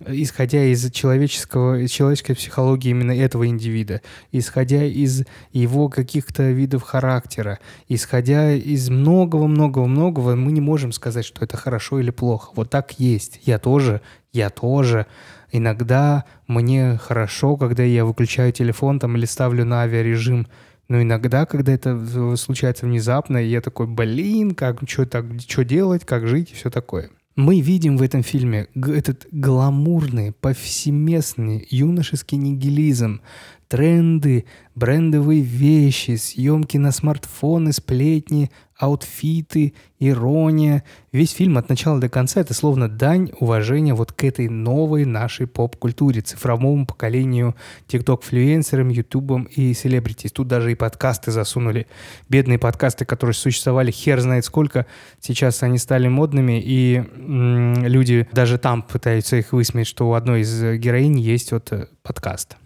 исходя 0.06 0.62
из 0.64 0.90
человеческого, 0.90 1.80
из 1.80 1.90
человеческой 1.90 2.34
психологии 2.34 2.90
именно 2.90 3.12
этого 3.12 3.46
индивида, 3.46 4.02
исходя 4.30 4.84
из 4.84 5.24
его 5.52 5.88
каких-то 5.88 6.50
видов 6.50 6.82
характера, 6.82 7.58
исходя 7.88 8.52
из 8.52 8.90
многого-многого-многого, 8.90 10.34
мы 10.36 10.52
не 10.52 10.60
можем 10.60 10.92
сказать, 10.92 11.24
что 11.24 11.44
это 11.44 11.56
хорошо 11.56 11.98
или 11.98 12.10
плохо. 12.10 12.50
Вот 12.54 12.70
так 12.70 12.98
есть. 12.98 13.40
Я 13.44 13.58
тоже, 13.58 14.02
я 14.32 14.50
тоже. 14.50 15.06
Иногда 15.50 16.24
мне 16.46 16.98
хорошо, 16.98 17.56
когда 17.56 17.82
я 17.82 18.04
выключаю 18.04 18.52
телефон 18.52 18.98
там 18.98 19.16
или 19.16 19.24
ставлю 19.24 19.64
на 19.64 19.82
авиарежим, 19.82 20.46
но 20.88 21.02
иногда, 21.02 21.46
когда 21.46 21.72
это 21.72 22.36
случается 22.36 22.86
внезапно, 22.86 23.38
я 23.38 23.60
такой, 23.60 23.86
блин, 23.86 24.54
как, 24.54 24.88
что 24.88 25.06
так, 25.06 25.26
что 25.46 25.64
делать, 25.64 26.04
как 26.04 26.26
жить 26.26 26.52
и 26.52 26.54
все 26.54 26.70
такое. 26.70 27.10
Мы 27.34 27.60
видим 27.60 27.98
в 27.98 28.02
этом 28.02 28.22
фильме 28.22 28.68
этот 28.74 29.26
гламурный, 29.30 30.32
повсеместный 30.32 31.66
юношеский 31.68 32.38
нигилизм, 32.38 33.20
тренды, 33.68 34.46
брендовые 34.74 35.42
вещи, 35.42 36.16
съемки 36.16 36.78
на 36.78 36.92
смартфоны, 36.92 37.72
сплетни, 37.72 38.50
аутфиты, 38.78 39.74
ирония. 39.98 40.84
Весь 41.12 41.32
фильм 41.32 41.56
от 41.56 41.68
начала 41.68 41.98
до 41.98 42.08
конца— 42.08 42.40
это 42.42 42.52
словно 42.52 42.88
дань 42.88 43.30
уважения 43.40 43.94
вот 43.94 44.12
к 44.12 44.24
этой 44.24 44.48
новой 44.48 45.04
нашей 45.04 45.46
поп-культуре, 45.46 46.20
цифровому 46.20 46.86
поколению 46.86 47.56
тикток-флюенсерам, 47.86 48.88
ютубам 48.88 49.44
и 49.44 49.72
селебритис. 49.72 50.32
Тут 50.32 50.48
даже 50.48 50.72
и 50.72 50.74
подкасты 50.74 51.30
засунули. 51.30 51.86
Бедные 52.28 52.58
подкасты, 52.58 53.04
которые 53.04 53.34
существовали 53.34 53.90
хер 53.90 54.20
знает 54.20 54.44
сколько, 54.44 54.86
сейчас 55.20 55.62
они 55.62 55.78
стали 55.78 56.08
модными, 56.08 56.60
и 56.62 56.96
м- 56.96 57.86
люди 57.86 58.28
даже 58.32 58.58
там 58.58 58.82
пытаются 58.82 59.36
их 59.36 59.52
высмеять, 59.52 59.88
что 59.88 60.08
у 60.08 60.12
одной 60.12 60.42
из 60.42 60.78
героинь 60.78 61.18
есть 61.18 61.52
вот 61.52 61.72
э, 61.72 61.86
подкаст. 62.02 62.56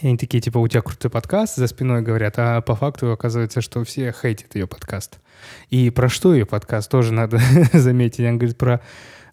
И 0.00 0.06
они 0.06 0.16
такие, 0.16 0.40
типа, 0.40 0.58
у 0.58 0.68
тебя 0.68 0.82
крутой 0.82 1.10
подкаст, 1.10 1.56
за 1.56 1.66
спиной 1.66 2.02
говорят, 2.02 2.34
а 2.38 2.60
по 2.62 2.74
факту 2.74 3.12
оказывается, 3.12 3.60
что 3.60 3.84
все 3.84 4.12
хейтят 4.12 4.54
ее 4.54 4.66
подкаст. 4.66 5.20
И 5.68 5.90
про 5.90 6.08
что 6.08 6.32
ее 6.32 6.46
подкаст 6.46 6.90
тоже 6.90 7.12
надо 7.12 7.38
заметить. 7.72 8.20
Он 8.20 8.38
говорит 8.38 8.56
про 8.56 8.80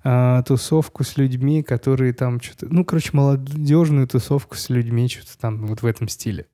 а, 0.04 0.44
тусовку 0.44 1.04
с 1.04 1.18
людьми, 1.18 1.64
которые 1.64 2.14
там 2.14 2.42
что-то... 2.42 2.68
Ну, 2.70 2.84
короче, 2.84 3.12
молодежную 3.14 4.08
тусовку 4.08 4.56
с 4.56 4.70
людьми, 4.70 5.08
что-то 5.08 5.38
там 5.38 5.66
вот 5.68 5.82
в 5.82 5.86
этом 5.86 6.08
стиле. 6.08 6.48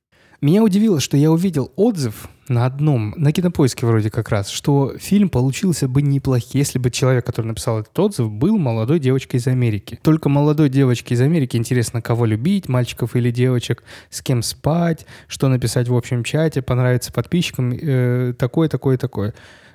Меня 0.44 0.62
удивило, 0.62 1.00
что 1.00 1.16
я 1.16 1.32
увидел 1.32 1.72
отзыв 1.78 2.28
на 2.50 2.66
одном, 2.66 3.14
на 3.16 3.32
кинопоиске 3.32 3.86
вроде 3.86 4.12
как 4.12 4.28
раз, 4.28 4.50
что 4.50 4.98
фильм 4.98 5.30
получился 5.30 5.88
бы 5.88 6.02
неплохим, 6.02 6.60
если 6.60 6.80
бы 6.80 6.92
человек, 6.92 7.26
который 7.26 7.46
написал 7.46 7.80
этот 7.80 7.98
отзыв, 7.98 8.30
был 8.30 8.58
молодой 8.58 9.00
девочкой 9.00 9.40
из 9.40 9.48
Америки. 9.48 10.02
Только 10.04 10.28
молодой 10.28 10.68
девочке 10.68 11.16
из 11.16 11.22
Америки 11.22 11.56
интересно, 11.56 12.02
кого 12.02 12.26
любить, 12.26 12.68
мальчиков 12.68 13.16
или 13.16 13.32
девочек, 13.32 13.86
с 14.10 14.22
кем 14.22 14.44
спать, 14.44 15.06
что 15.30 15.48
написать 15.48 15.88
в 15.88 15.96
общем 15.96 16.26
чате, 16.26 16.62
понравится 16.62 17.14
подписчикам, 17.14 17.72
э, 17.72 18.34
такое, 18.38 18.68
такое, 18.68 18.98
такое. 18.98 19.34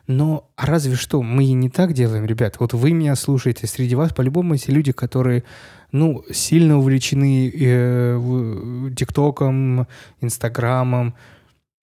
Но 0.08 0.50
разве 0.56 0.96
что 0.96 1.22
мы 1.22 1.52
не 1.52 1.68
так 1.68 1.92
делаем, 1.92 2.24
ребят? 2.24 2.56
Вот 2.58 2.72
вы 2.72 2.92
меня 2.92 3.14
слушаете, 3.14 3.66
среди 3.66 3.94
вас 3.94 4.12
по-любому 4.12 4.54
есть 4.54 4.68
люди, 4.68 4.90
которые 4.90 5.44
ну, 5.92 6.24
сильно 6.32 6.78
увлечены 6.78 7.52
э, 7.54 8.90
ТикТоком, 8.96 9.86
Инстаграмом, 10.22 11.14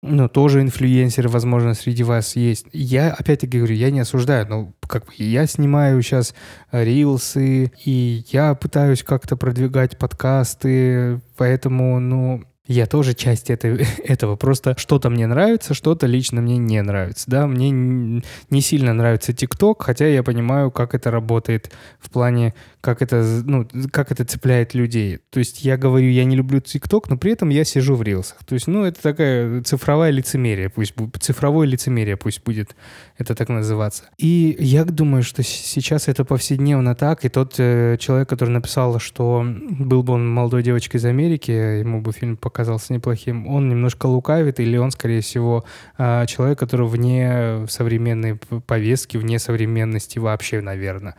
ну, 0.04 0.30
тоже 0.30 0.62
инфлюенсеры, 0.62 1.30
возможно, 1.30 1.74
среди 1.74 2.04
вас 2.04 2.36
есть. 2.36 2.68
Я, 2.74 3.12
опять-таки 3.12 3.58
говорю, 3.58 3.76
я 3.76 3.92
не 3.92 4.00
осуждаю, 4.00 4.48
но 4.48 4.74
как 4.88 5.06
бы 5.06 5.14
я 5.18 5.46
снимаю 5.46 6.02
сейчас 6.02 6.34
рилсы, 6.72 7.72
и 7.86 8.24
я 8.32 8.56
пытаюсь 8.56 9.04
как-то 9.04 9.36
продвигать 9.36 9.98
подкасты, 9.98 11.22
поэтому, 11.38 12.00
ну, 12.00 12.44
я 12.68 12.86
тоже 12.86 13.14
часть 13.14 13.50
этой, 13.50 13.86
этого. 14.04 14.36
Просто 14.36 14.76
что-то 14.78 15.10
мне 15.10 15.28
нравится, 15.28 15.74
что-то 15.74 16.08
лично 16.08 16.42
мне 16.42 16.58
не 16.58 16.82
нравится. 16.82 17.26
Да, 17.28 17.48
мне 17.48 17.72
не 17.72 18.62
сильно 18.62 18.94
нравится 18.94 19.34
ТикТок, 19.34 19.82
хотя 19.84 20.08
я 20.08 20.24
понимаю, 20.24 20.72
как 20.72 20.94
это 20.94 21.12
работает 21.12 21.72
в 22.00 22.10
плане, 22.10 22.54
как 22.80 23.02
это, 23.02 23.24
ну, 23.46 23.68
как 23.92 24.12
это 24.12 24.26
цепляет 24.26 24.74
людей. 24.74 25.20
То 25.30 25.40
есть 25.40 25.64
я 25.64 25.78
говорю, 25.78 26.10
я 26.10 26.24
не 26.24 26.36
люблю 26.36 26.60
ТикТок, 26.62 27.10
но 27.10 27.18
при 27.18 27.32
этом 27.32 27.50
я 27.50 27.64
сижу 27.64 27.96
в 27.96 28.04
рилсах. 28.04 28.44
То 28.46 28.54
есть, 28.54 28.68
ну, 28.68 28.86
это 28.86 29.02
такая 29.02 29.62
цифровая 29.64 30.12
лицемерие, 30.12 30.70
пусть 30.70 30.94
цифровое 31.20 31.68
лицемерие 31.68 32.18
пусть 32.18 32.44
будет 32.44 32.76
это 33.18 33.36
так 33.36 33.50
называться. 33.50 34.04
И 34.18 34.56
я 34.60 34.86
думаю, 34.86 35.24
что 35.24 35.44
сейчас 35.44 36.08
это 36.08 36.26
повседневно 36.26 36.96
так, 36.96 37.26
и 37.26 37.30
тот 37.30 37.56
э, 37.58 37.98
человек, 38.00 38.30
который 38.30 38.50
написал, 38.50 39.00
что 39.00 39.46
был 39.46 40.04
бы 40.04 40.14
он 40.14 40.30
молодой 40.30 40.64
девочкой 40.64 41.00
из 41.00 41.06
Америки, 41.06 41.52
ему 41.52 42.02
бы 42.02 42.12
фильм 42.12 42.38
показался 42.52 42.94
неплохим, 42.94 43.48
он 43.48 43.70
немножко 43.70 44.06
лукавит, 44.06 44.60
или 44.60 44.78
он, 44.78 44.92
скорее 44.92 45.22
всего, 45.22 45.64
э, 45.98 46.26
человек, 46.28 46.60
который 46.60 46.88
вне 46.88 47.66
современной 47.70 48.36
повестки, 48.36 49.18
вне 49.18 49.40
современности 49.40 50.20
вообще, 50.20 50.62
наверное. 50.62 51.16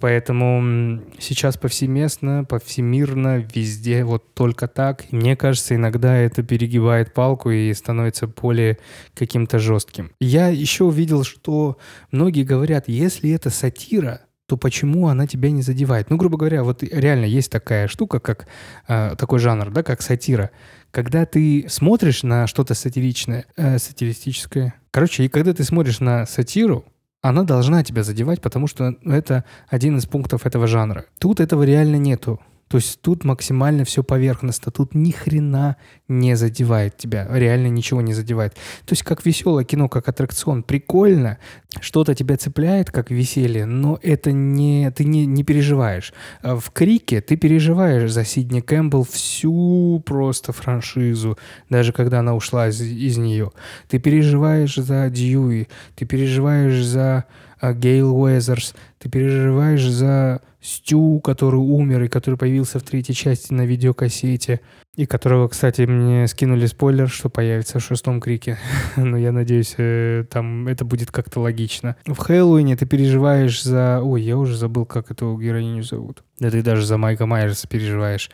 Поэтому 0.00 1.00
сейчас 1.18 1.56
повсеместно, 1.56 2.44
повсемирно, 2.44 3.46
везде 3.54 4.04
вот 4.04 4.34
только 4.34 4.66
так. 4.66 5.04
Мне 5.12 5.36
кажется, 5.36 5.74
иногда 5.74 6.16
это 6.16 6.42
перегибает 6.42 7.14
палку 7.14 7.50
и 7.50 7.72
становится 7.72 8.26
более 8.26 8.78
каким-то 9.14 9.58
жестким. 9.58 10.10
Я 10.20 10.48
еще 10.48 10.84
увидел, 10.84 11.24
что 11.24 11.78
многие 12.10 12.42
говорят, 12.42 12.88
если 12.88 13.30
это 13.30 13.50
сатира, 13.50 14.22
то 14.46 14.56
почему 14.56 15.08
она 15.08 15.26
тебя 15.26 15.50
не 15.50 15.62
задевает? 15.62 16.10
Ну, 16.10 16.16
грубо 16.16 16.38
говоря, 16.38 16.62
вот 16.62 16.82
реально 16.82 17.24
есть 17.24 17.50
такая 17.50 17.88
штука, 17.88 18.20
как 18.20 18.46
э, 18.88 19.14
такой 19.18 19.38
жанр, 19.38 19.70
да, 19.70 19.82
как 19.82 20.02
сатира. 20.02 20.50
Когда 20.92 21.26
ты 21.26 21.66
смотришь 21.68 22.22
на 22.22 22.46
что-то 22.46 22.74
сатиричное, 22.74 23.46
э, 23.56 23.78
сатиристическое, 23.78 24.74
короче, 24.90 25.24
и 25.24 25.28
когда 25.28 25.52
ты 25.52 25.64
смотришь 25.64 26.00
на 26.00 26.26
сатиру, 26.26 26.84
она 27.22 27.42
должна 27.42 27.82
тебя 27.82 28.04
задевать, 28.04 28.40
потому 28.40 28.68
что 28.68 28.94
это 29.04 29.44
один 29.68 29.96
из 29.98 30.06
пунктов 30.06 30.46
этого 30.46 30.66
жанра. 30.66 31.06
Тут 31.18 31.40
этого 31.40 31.64
реально 31.64 31.96
нету. 31.96 32.40
То 32.68 32.78
есть 32.78 33.00
тут 33.00 33.24
максимально 33.24 33.84
все 33.84 34.02
поверхностно, 34.02 34.72
тут 34.72 34.94
ни 34.94 35.12
хрена 35.12 35.76
не 36.08 36.34
задевает 36.34 36.96
тебя, 36.96 37.28
реально 37.30 37.68
ничего 37.68 38.00
не 38.00 38.12
задевает. 38.12 38.54
То 38.54 38.92
есть 38.92 39.04
как 39.04 39.24
веселое 39.24 39.64
кино, 39.64 39.88
как 39.88 40.08
аттракцион, 40.08 40.64
прикольно, 40.64 41.38
что-то 41.80 42.14
тебя 42.14 42.36
цепляет, 42.36 42.90
как 42.90 43.10
веселье, 43.10 43.66
но 43.66 44.00
это 44.02 44.32
не, 44.32 44.90
ты 44.90 45.04
не, 45.04 45.26
не 45.26 45.44
переживаешь. 45.44 46.12
А 46.42 46.56
в 46.56 46.70
Крике 46.70 47.20
ты 47.20 47.36
переживаешь 47.36 48.10
за 48.10 48.24
Сидни 48.24 48.60
Кэмпбелл 48.60 49.04
всю 49.04 50.02
просто 50.04 50.52
франшизу, 50.52 51.38
даже 51.70 51.92
когда 51.92 52.18
она 52.18 52.34
ушла 52.34 52.68
из, 52.68 52.80
из 52.80 53.16
нее. 53.16 53.52
Ты 53.88 54.00
переживаешь 54.00 54.74
за 54.74 55.08
Дьюи, 55.08 55.68
ты 55.94 56.04
переживаешь 56.04 56.82
за 56.82 57.26
а, 57.60 57.72
Гейл 57.72 58.14
Уэзерс, 58.16 58.74
ты 58.98 59.08
переживаешь 59.08 59.86
за 59.86 60.40
Стю, 60.66 61.20
который 61.20 61.60
умер 61.60 62.02
и 62.02 62.08
который 62.08 62.34
появился 62.34 62.80
в 62.80 62.82
третьей 62.82 63.14
части 63.14 63.52
на 63.52 63.64
видеокассете, 63.64 64.60
и 64.96 65.04
которого, 65.04 65.48
кстати, 65.48 65.82
мне 65.82 66.26
скинули 66.26 66.64
спойлер, 66.64 67.08
что 67.08 67.28
появится 67.28 67.78
в 67.78 67.84
шестом 67.84 68.20
крике. 68.20 68.58
Но 68.96 69.18
я 69.18 69.30
надеюсь, 69.30 69.74
э, 69.76 70.24
там 70.30 70.66
это 70.68 70.86
будет 70.86 71.10
как-то 71.10 71.40
логично. 71.40 71.96
В 72.06 72.16
Хэллоуине 72.16 72.76
ты 72.76 72.86
переживаешь 72.86 73.62
за... 73.62 74.00
Ой, 74.02 74.22
я 74.22 74.38
уже 74.38 74.56
забыл, 74.56 74.86
как 74.86 75.10
эту 75.10 75.36
героиню 75.38 75.82
зовут. 75.82 76.22
Да 76.38 76.50
ты 76.50 76.62
даже 76.62 76.86
за 76.86 76.96
Майка 76.96 77.26
Майерса 77.26 77.68
переживаешь. 77.68 78.30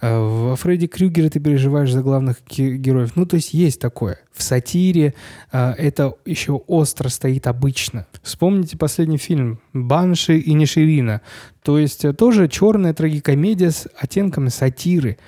А 0.00 0.18
во 0.20 0.56
Фредди 0.56 0.88
Крюгера 0.88 1.28
ты 1.30 1.38
переживаешь 1.38 1.92
за 1.92 2.02
главных 2.02 2.38
героев. 2.48 3.12
Ну, 3.14 3.24
то 3.24 3.36
есть 3.36 3.54
есть 3.54 3.80
такое. 3.80 4.18
В 4.32 4.42
сатире 4.42 5.14
а, 5.52 5.74
это 5.76 6.14
еще 6.24 6.52
остро 6.52 7.08
стоит 7.08 7.46
обычно. 7.46 8.06
Вспомните 8.22 8.76
последний 8.76 9.18
фильм 9.18 9.60
«Банши 9.72 10.38
и 10.38 10.54
Ниширина». 10.54 11.20
То 11.62 11.78
есть 11.78 12.04
э, 12.04 12.14
тоже 12.14 12.48
черная 12.48 12.94
трагикомедия 12.94 13.70
с 13.70 13.86
оттенками 13.96 14.48
сатиры. 14.48 15.18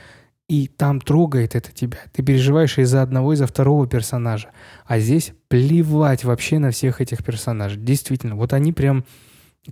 И 0.52 0.68
там 0.68 1.00
трогает 1.00 1.54
это 1.54 1.72
тебя. 1.72 1.96
Ты 2.12 2.22
переживаешь 2.22 2.76
из-за 2.76 3.00
одного, 3.00 3.32
из-за 3.32 3.46
второго 3.46 3.86
персонажа. 3.86 4.48
А 4.84 4.98
здесь 4.98 5.32
плевать 5.48 6.24
вообще 6.24 6.58
на 6.58 6.72
всех 6.72 7.00
этих 7.00 7.24
персонажей. 7.24 7.80
Действительно, 7.80 8.36
вот 8.36 8.52
они 8.52 8.74
прям 8.74 9.06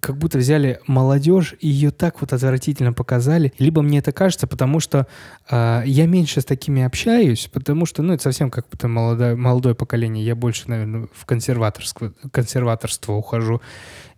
как 0.01 0.17
будто 0.17 0.39
взяли 0.39 0.81
молодежь 0.87 1.55
и 1.61 1.69
ее 1.69 1.91
так 1.91 2.23
вот 2.23 2.33
отвратительно 2.33 2.95
показали. 2.95 3.53
Либо 3.59 3.83
мне 3.83 3.99
это 3.99 4.13
кажется, 4.13 4.47
потому 4.47 4.81
что 4.81 5.07
э, 5.51 5.83
я 5.85 6.07
меньше 6.07 6.41
с 6.41 6.47
такими 6.47 6.83
общаюсь, 6.83 7.51
потому 7.53 7.85
что, 7.85 8.01
ну, 8.01 8.15
это 8.15 8.23
совсем 8.23 8.51
как 8.51 8.67
будто 8.71 8.89
молодое, 8.89 9.37
молодое 9.37 9.75
поколение. 9.75 10.25
Я 10.25 10.35
больше, 10.35 10.63
наверное, 10.71 11.09
в 11.13 11.27
консерваторство, 11.27 12.15
консерваторство 12.33 13.13
ухожу. 13.13 13.61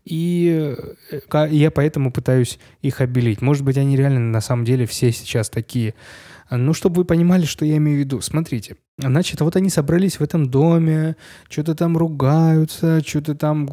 И 0.04 0.76
э, 1.10 1.48
я 1.50 1.72
поэтому 1.72 2.12
пытаюсь 2.12 2.60
их 2.82 3.00
обелить. 3.00 3.42
Может 3.42 3.64
быть, 3.64 3.78
они 3.78 3.96
реально 3.96 4.20
на 4.20 4.40
самом 4.40 4.64
деле 4.64 4.86
все 4.86 5.10
сейчас 5.10 5.50
такие 5.50 5.94
ну, 6.56 6.74
чтобы 6.74 6.96
вы 6.96 7.04
понимали, 7.04 7.44
что 7.44 7.64
я 7.64 7.76
имею 7.76 7.98
в 7.98 8.00
виду. 8.00 8.20
Смотрите, 8.20 8.76
значит, 8.98 9.40
вот 9.40 9.56
они 9.56 9.70
собрались 9.70 10.18
в 10.18 10.22
этом 10.22 10.50
доме, 10.50 11.16
что-то 11.48 11.74
там 11.74 11.96
ругаются, 11.96 13.00
что-то 13.06 13.34
там 13.34 13.68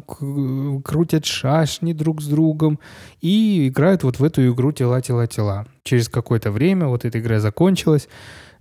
крутят 0.82 1.26
шашни 1.26 1.92
друг 1.92 2.22
с 2.22 2.26
другом 2.26 2.78
и 3.20 3.68
играют 3.68 4.02
вот 4.02 4.18
в 4.18 4.24
эту 4.24 4.48
игру 4.52 4.72
«Тела, 4.72 5.00
тела, 5.00 5.26
тела». 5.26 5.66
Через 5.82 6.08
какое-то 6.08 6.50
время, 6.50 6.86
вот 6.86 7.04
эта 7.04 7.18
игра 7.18 7.40
закончилась, 7.40 8.08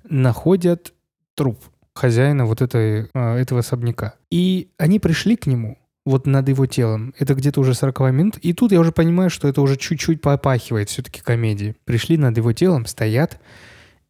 находят 0.10 0.93
труп 1.36 1.60
хозяина 1.93 2.45
вот 2.45 2.62
этой, 2.62 3.10
а, 3.13 3.36
этого 3.38 3.60
особняка. 3.60 4.13
И 4.32 4.69
они 4.77 4.99
пришли 4.99 5.36
к 5.36 5.47
нему, 5.47 5.77
вот 6.05 6.25
над 6.25 6.47
его 6.49 6.65
телом. 6.65 7.13
Это 7.19 7.36
где-то 7.36 7.60
уже 7.62 7.73
40 7.73 8.12
минут. 8.12 8.38
И 8.38 8.53
тут 8.53 8.71
я 8.71 8.79
уже 8.79 8.91
понимаю, 8.91 9.29
что 9.29 9.47
это 9.47 9.62
уже 9.62 9.77
чуть-чуть 9.77 10.21
попахивает 10.21 10.89
все-таки 10.89 11.21
комедии. 11.21 11.75
Пришли 11.86 12.17
над 12.17 12.36
его 12.38 12.53
телом, 12.53 12.86
стоят, 12.86 13.39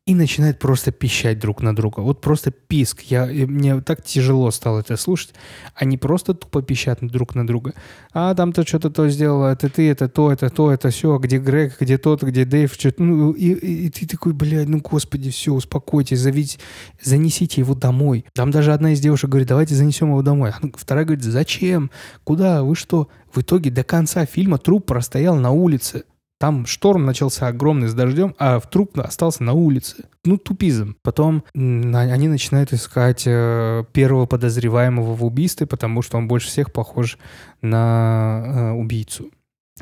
и 0.09 0.15
начинают 0.15 0.57
просто 0.57 0.91
пищать 0.91 1.37
друг 1.37 1.61
на 1.61 1.75
друга. 1.75 1.99
Вот 1.99 2.19
просто 2.19 2.49
писк. 2.49 3.01
Я, 3.01 3.27
мне 3.27 3.79
так 3.81 4.03
тяжело 4.03 4.49
стало 4.49 4.79
это 4.79 4.97
слушать. 4.97 5.35
Они 5.75 5.99
просто 5.99 6.33
тупо 6.33 6.63
пищат 6.63 6.97
друг 7.01 7.35
на 7.35 7.45
друга. 7.45 7.75
А 8.11 8.33
там-то 8.33 8.65
что-то 8.67 8.89
то 8.89 9.07
сделала, 9.07 9.51
это 9.51 9.69
ты, 9.69 9.87
это 9.87 10.09
то, 10.09 10.31
это 10.31 10.49
то, 10.49 10.71
это 10.71 10.89
все. 10.89 11.19
Где 11.19 11.37
Грег, 11.37 11.75
где 11.79 11.99
тот, 11.99 12.23
где 12.23 12.43
Дэйв. 12.43 12.73
Что-то, 12.73 13.03
ну, 13.03 13.33
и, 13.33 13.51
и, 13.51 13.89
ты 13.91 14.07
такой, 14.07 14.33
блядь, 14.33 14.67
ну 14.67 14.79
господи, 14.79 15.29
все, 15.29 15.53
успокойтесь, 15.53 16.17
зовите, 16.17 16.57
занесите 16.99 17.61
его 17.61 17.75
домой. 17.75 18.25
Там 18.33 18.49
даже 18.49 18.73
одна 18.73 18.93
из 18.93 18.99
девушек 19.01 19.29
говорит, 19.29 19.49
давайте 19.49 19.75
занесем 19.75 20.07
его 20.07 20.23
домой. 20.23 20.53
Вторая 20.73 21.05
говорит, 21.05 21.23
зачем? 21.23 21.91
Куда? 22.23 22.63
Вы 22.63 22.75
что? 22.75 23.09
В 23.31 23.41
итоге 23.41 23.69
до 23.69 23.83
конца 23.83 24.25
фильма 24.25 24.57
труп 24.57 24.87
простоял 24.87 25.35
на 25.35 25.51
улице. 25.51 26.05
Там 26.39 26.65
шторм 26.65 27.06
начался 27.06 27.47
огромный 27.47 27.89
с 27.89 27.93
дождем, 27.93 28.34
а 28.39 28.62
в 28.62 28.69
труп 28.69 28.97
остался 28.97 29.43
на 29.43 29.52
улице. 29.52 30.06
Ну, 30.23 30.38
тупизм. 30.38 30.95
Потом 31.02 31.43
они 31.54 32.30
начинают 32.30 32.71
искать 32.71 33.23
э, 33.25 33.84
первого 33.91 34.25
подозреваемого 34.25 35.15
в 35.15 35.25
убийстве, 35.25 35.67
потому 35.67 36.02
что 36.02 36.17
он 36.17 36.30
больше 36.30 36.47
всех 36.47 36.71
похож 36.71 37.17
на 37.62 38.43
э, 38.45 38.71
убийцу. 38.71 39.32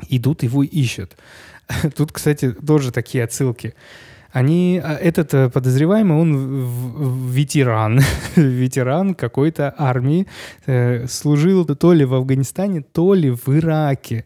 Идут 0.08 0.42
его 0.42 0.64
ищут. 0.64 1.16
Тут, 1.96 2.10
кстати, 2.10 2.50
тоже 2.50 2.90
такие 2.90 3.22
отсылки. 3.22 3.74
Они, 4.32 4.80
а, 4.82 4.94
этот 4.94 5.34
э, 5.34 5.50
подозреваемый, 5.50 6.18
он 6.18 7.30
ветеран, 7.30 8.00
ветеран 8.34 9.14
какой-то 9.14 9.72
армии, 9.78 10.26
служил 11.06 11.64
то 11.66 11.92
ли 11.92 12.04
в 12.04 12.14
Афганистане, 12.14 12.82
то 12.82 13.14
ли 13.14 13.30
в 13.30 13.48
Ираке 13.48 14.24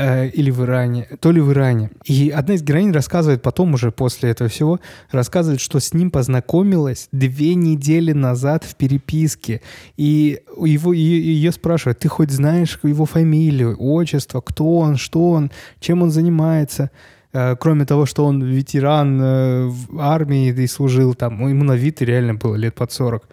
или 0.00 0.50
в 0.50 0.62
Иране, 0.62 1.08
то 1.20 1.30
ли 1.30 1.40
в 1.40 1.52
Иране. 1.52 1.90
И 2.04 2.30
одна 2.30 2.54
из 2.54 2.62
героинь 2.62 2.92
рассказывает 2.92 3.42
потом 3.42 3.74
уже 3.74 3.90
после 3.90 4.30
этого 4.30 4.48
всего, 4.48 4.80
рассказывает, 5.10 5.60
что 5.60 5.78
с 5.78 5.92
ним 5.92 6.10
познакомилась 6.10 7.08
две 7.12 7.54
недели 7.54 8.12
назад 8.12 8.64
в 8.64 8.76
переписке. 8.76 9.60
И 9.96 10.40
его, 10.56 10.92
ее, 10.92 11.22
ее 11.22 11.52
спрашивают, 11.52 11.98
ты 11.98 12.08
хоть 12.08 12.30
знаешь 12.30 12.78
его 12.82 13.04
фамилию, 13.04 13.76
отчество, 13.78 14.40
кто 14.40 14.78
он, 14.78 14.96
что 14.96 15.30
он, 15.30 15.50
чем 15.80 16.02
он 16.02 16.10
занимается? 16.10 16.90
Э, 17.32 17.56
кроме 17.56 17.84
того, 17.84 18.06
что 18.06 18.24
он 18.24 18.42
ветеран 18.42 19.20
э, 19.20 19.66
в 19.66 20.00
армии 20.00 20.48
и 20.48 20.66
служил 20.66 21.14
там, 21.14 21.48
ему 21.48 21.64
на 21.64 21.74
вид 21.74 22.02
реально 22.02 22.34
было 22.34 22.56
лет 22.56 22.74
под 22.74 22.92
40. 22.92 23.28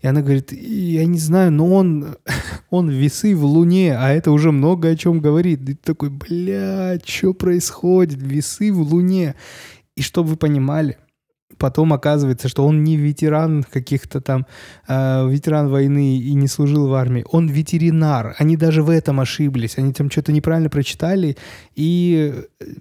И 0.00 0.06
она 0.06 0.20
говорит, 0.20 0.52
я 0.52 1.06
не 1.06 1.18
знаю, 1.18 1.52
но 1.52 1.68
он, 1.68 2.16
он 2.72 2.88
весы 2.88 3.36
в 3.36 3.44
Луне, 3.44 3.94
а 3.98 4.08
это 4.12 4.32
уже 4.32 4.50
много 4.50 4.88
о 4.88 4.96
чем 4.96 5.20
говорит. 5.20 5.60
И 5.68 5.74
ты 5.74 5.78
такой, 5.82 6.08
бля, 6.08 6.98
что 7.04 7.34
происходит? 7.34 8.22
Весы 8.22 8.72
в 8.72 8.80
Луне. 8.80 9.34
И 9.94 10.00
чтобы 10.00 10.30
вы 10.30 10.36
понимали, 10.36 10.96
потом 11.62 11.92
оказывается, 11.92 12.48
что 12.48 12.66
он 12.66 12.82
не 12.82 12.96
ветеран 12.96 13.62
каких-то 13.62 14.20
там, 14.20 14.46
э, 14.88 15.28
ветеран 15.30 15.68
войны 15.68 16.18
и 16.18 16.34
не 16.34 16.48
служил 16.48 16.88
в 16.88 16.94
армии, 16.94 17.24
он 17.30 17.46
ветеринар. 17.48 18.34
Они 18.40 18.56
даже 18.56 18.82
в 18.82 18.90
этом 18.90 19.20
ошиблись, 19.20 19.78
они 19.78 19.92
там 19.92 20.10
что-то 20.10 20.32
неправильно 20.32 20.68
прочитали 20.70 21.36
и 21.76 22.34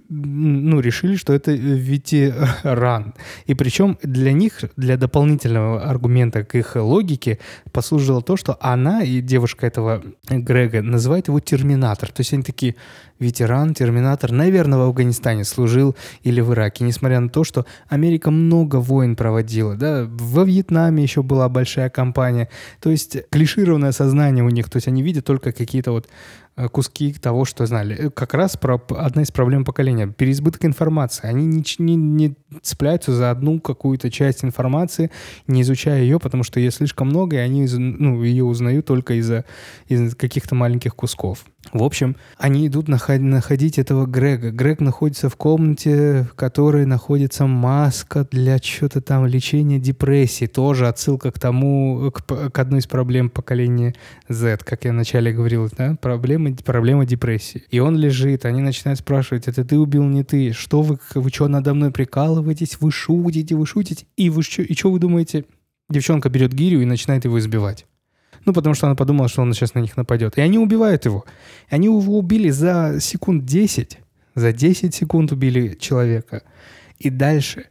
ну, 0.10 0.80
решили, 0.80 1.16
что 1.16 1.34
это 1.34 1.52
ветеран. 1.52 3.14
И 3.46 3.54
причем 3.54 3.98
для 4.02 4.34
них, 4.34 4.54
для 4.78 4.98
дополнительного 4.98 5.84
аргумента 5.84 6.44
к 6.44 6.56
их 6.56 6.76
логике 6.76 7.38
послужило 7.72 8.22
то, 8.24 8.36
что 8.36 8.58
она 8.62 9.04
и 9.04 9.22
девушка 9.22 9.68
этого 9.68 10.02
Грега 10.28 10.82
называет 10.82 11.28
его 11.28 11.40
терминатор. 11.40 12.10
То 12.10 12.22
есть 12.22 12.34
они 12.34 12.42
такие, 12.42 12.76
ветеран, 13.22 13.74
терминатор, 13.74 14.32
наверное, 14.32 14.80
в 14.80 14.82
Афганистане 14.82 15.46
служил 15.46 15.96
или 16.24 16.42
в 16.42 16.52
Ираке, 16.54 16.84
несмотря 16.84 17.20
на 17.20 17.30
то, 17.30 17.44
что 17.44 17.66
Америка 17.88 18.32
много 18.32 18.78
войн 18.78 19.16
проводила, 19.16 19.76
да, 19.76 20.06
во 20.10 20.44
Вьетнаме 20.44 21.04
еще 21.04 21.24
была 21.24 21.48
большая 21.48 21.90
кампания, 21.90 22.50
то 22.82 22.90
есть 22.90 23.18
клишированное 23.30 23.92
сознание 23.92 24.44
у 24.44 24.50
них, 24.50 24.70
то 24.70 24.78
есть 24.78 24.88
они 24.88 25.04
видят 25.04 25.26
только 25.26 25.52
какие-то 25.52 25.92
вот 25.92 26.10
куски 26.56 27.14
того, 27.14 27.46
что 27.46 27.66
знали. 27.66 27.96
Э, 27.96 28.10
как 28.10 28.34
раз 28.34 28.58
про, 28.58 28.82
одна 28.98 29.24
из 29.24 29.32
проблем 29.32 29.66
поколения. 29.66 30.08
Переизбыток 30.08 30.66
информации. 30.66 31.28
Они 31.28 31.46
не, 31.46 31.64
не, 31.80 31.96
не 31.96 32.36
цепляются 32.62 33.14
за 33.14 33.32
одну 33.32 33.60
какую-то 33.60 34.12
часть 34.12 34.44
информации, 34.44 35.12
не 35.48 35.62
изучая 35.62 36.02
ее, 36.02 36.20
потому 36.20 36.44
что 36.44 36.60
ее 36.60 36.72
слишком 36.72 37.08
много, 37.08 37.38
и 37.38 37.40
они 37.40 37.68
ну, 37.68 38.24
ее 38.24 38.44
узнают 38.44 38.86
только 38.86 39.16
из-за 39.16 39.46
из 39.88 40.16
каких-то 40.16 40.56
маленьких 40.56 40.96
кусков. 40.96 41.46
В 41.74 41.84
общем, 41.84 42.18
они 42.38 42.68
идут 42.68 42.88
находить 42.88 43.78
этого 43.78 44.06
Грега. 44.06 44.52
Грег 44.52 44.82
находится 44.82 45.30
в 45.30 45.36
комнате, 45.36 46.24
в 46.24 46.34
которой 46.34 46.86
находится 46.86 47.46
маска 47.46 48.28
для 48.30 48.60
чего-то 48.60 49.00
там 49.00 49.26
лечения 49.26 49.80
депрессии. 49.80 50.48
Тоже 50.48 50.88
отсылка 50.88 51.32
к 51.32 51.40
тому, 51.40 52.12
к, 52.12 52.50
к 52.52 52.60
одной 52.60 52.80
из 52.80 52.88
проблем 52.88 53.30
поколения 53.30 53.94
Z, 54.28 54.58
как 54.66 54.84
я 54.86 54.92
вначале 54.92 55.32
говорил, 55.32 55.70
да, 55.78 55.96
проблем 56.02 56.41
проблема, 56.42 56.58
проблема 56.66 57.06
депрессии. 57.06 57.64
И 57.70 57.80
он 57.80 57.98
лежит, 57.98 58.46
они 58.46 58.62
начинают 58.62 59.00
спрашивать, 59.00 59.48
это 59.48 59.64
ты 59.64 59.78
убил, 59.78 60.04
не 60.04 60.24
ты, 60.24 60.52
что 60.54 60.82
вы, 60.82 61.00
вы 61.16 61.30
что, 61.30 61.48
надо 61.48 61.74
мной 61.74 61.92
прикалываетесь, 61.92 62.78
вы 62.80 62.92
шутите, 62.92 63.56
вы 63.56 63.66
шутите, 63.66 64.06
и 64.18 64.30
вы 64.30 64.44
что, 64.44 64.62
и 64.62 64.74
что 64.74 64.92
вы 64.92 65.00
думаете? 65.00 65.46
Девчонка 65.90 66.30
берет 66.30 66.54
гирю 66.54 66.82
и 66.82 66.86
начинает 66.86 67.26
его 67.26 67.38
избивать. 67.38 67.86
Ну, 68.46 68.54
потому 68.54 68.76
что 68.76 68.88
она 68.88 68.96
подумала, 68.96 69.30
что 69.30 69.42
он 69.42 69.54
сейчас 69.54 69.76
на 69.76 69.80
них 69.80 69.98
нападет. 69.98 70.38
И 70.38 70.42
они 70.42 70.58
убивают 70.58 71.06
его. 71.06 71.26
И 71.70 71.76
они 71.76 71.88
его 71.88 72.18
убили 72.18 72.50
за 72.50 72.98
секунд 73.00 73.46
10. 73.46 74.00
За 74.36 74.52
10 74.52 74.96
секунд 74.96 75.32
убили 75.32 75.78
человека. 75.80 76.44
И 76.98 77.10
дальше 77.10 77.66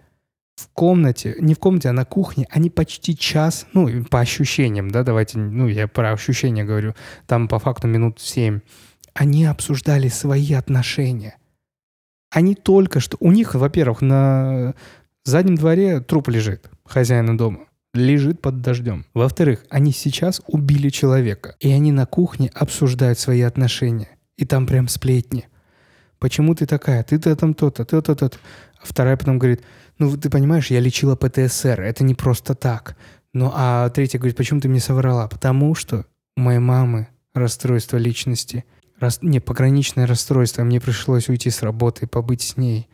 в 0.61 0.69
комнате, 0.75 1.37
не 1.41 1.55
в 1.55 1.59
комнате, 1.59 1.89
а 1.89 1.93
на 1.93 2.05
кухне, 2.05 2.47
они 2.51 2.71
почти 2.71 3.17
час, 3.17 3.67
ну, 3.73 4.05
по 4.05 4.21
ощущениям, 4.21 4.91
да, 4.91 5.03
давайте, 5.03 5.39
ну, 5.39 5.69
я 5.69 5.89
про 5.89 6.13
ощущения 6.13 6.65
говорю, 6.65 6.95
там 7.27 7.49
по 7.49 7.59
факту 7.59 7.89
минут 7.89 8.21
7, 8.21 8.61
они 9.15 9.47
обсуждали 9.47 10.09
свои 10.09 10.53
отношения. 10.53 11.37
Они 12.31 12.55
только 12.55 13.01
что... 13.01 13.17
У 13.21 13.33
них, 13.33 13.55
во-первых, 13.55 14.03
на 14.03 14.75
заднем 15.25 15.57
дворе 15.57 16.01
труп 16.01 16.29
лежит, 16.29 16.71
хозяина 16.85 17.37
дома. 17.37 17.67
Лежит 17.93 18.41
под 18.41 18.61
дождем. 18.61 19.05
Во-вторых, 19.15 19.65
они 19.69 19.91
сейчас 19.91 20.41
убили 20.47 20.91
человека. 20.91 21.57
И 21.59 21.73
они 21.73 21.91
на 21.91 22.07
кухне 22.07 22.49
обсуждают 22.55 23.19
свои 23.19 23.41
отношения. 23.41 24.17
И 24.37 24.45
там 24.45 24.67
прям 24.67 24.87
сплетни. 24.87 25.49
Почему 26.21 26.55
ты 26.55 26.67
такая? 26.67 27.03
Ты-то 27.03 27.35
там 27.35 27.53
то-то, 27.53 27.85
то-то, 27.85 28.15
то-то. 28.15 28.39
А 28.81 28.83
вторая 28.85 29.17
потом 29.17 29.39
говорит, 29.39 29.63
ну 30.01 30.17
ты 30.17 30.29
понимаешь, 30.29 30.71
я 30.71 30.81
лечила 30.81 31.15
ПТСР, 31.15 31.81
это 31.81 32.03
не 32.03 32.17
просто 32.17 32.55
так. 32.57 32.97
Ну 33.33 33.53
а 33.55 33.89
третья 33.91 34.19
говорит, 34.19 34.37
почему 34.37 34.61
ты 34.61 34.69
мне 34.69 34.81
соврала? 34.81 35.29
Потому 35.29 35.77
что 35.77 36.07
у 36.37 36.41
моей 36.41 36.59
мамы 36.59 37.07
расстройство 37.35 37.97
личности– 37.97 38.65
Рас... 39.01 39.21
Не, 39.23 39.41
пограничное 39.41 40.07
расстройство. 40.07 40.63
Мне 40.63 40.79
пришлось 40.79 41.29
уйти 41.29 41.49
с 41.49 41.63
работы, 41.63 42.07
побыть 42.07 42.43
с 42.43 42.57
ней. 42.59 42.87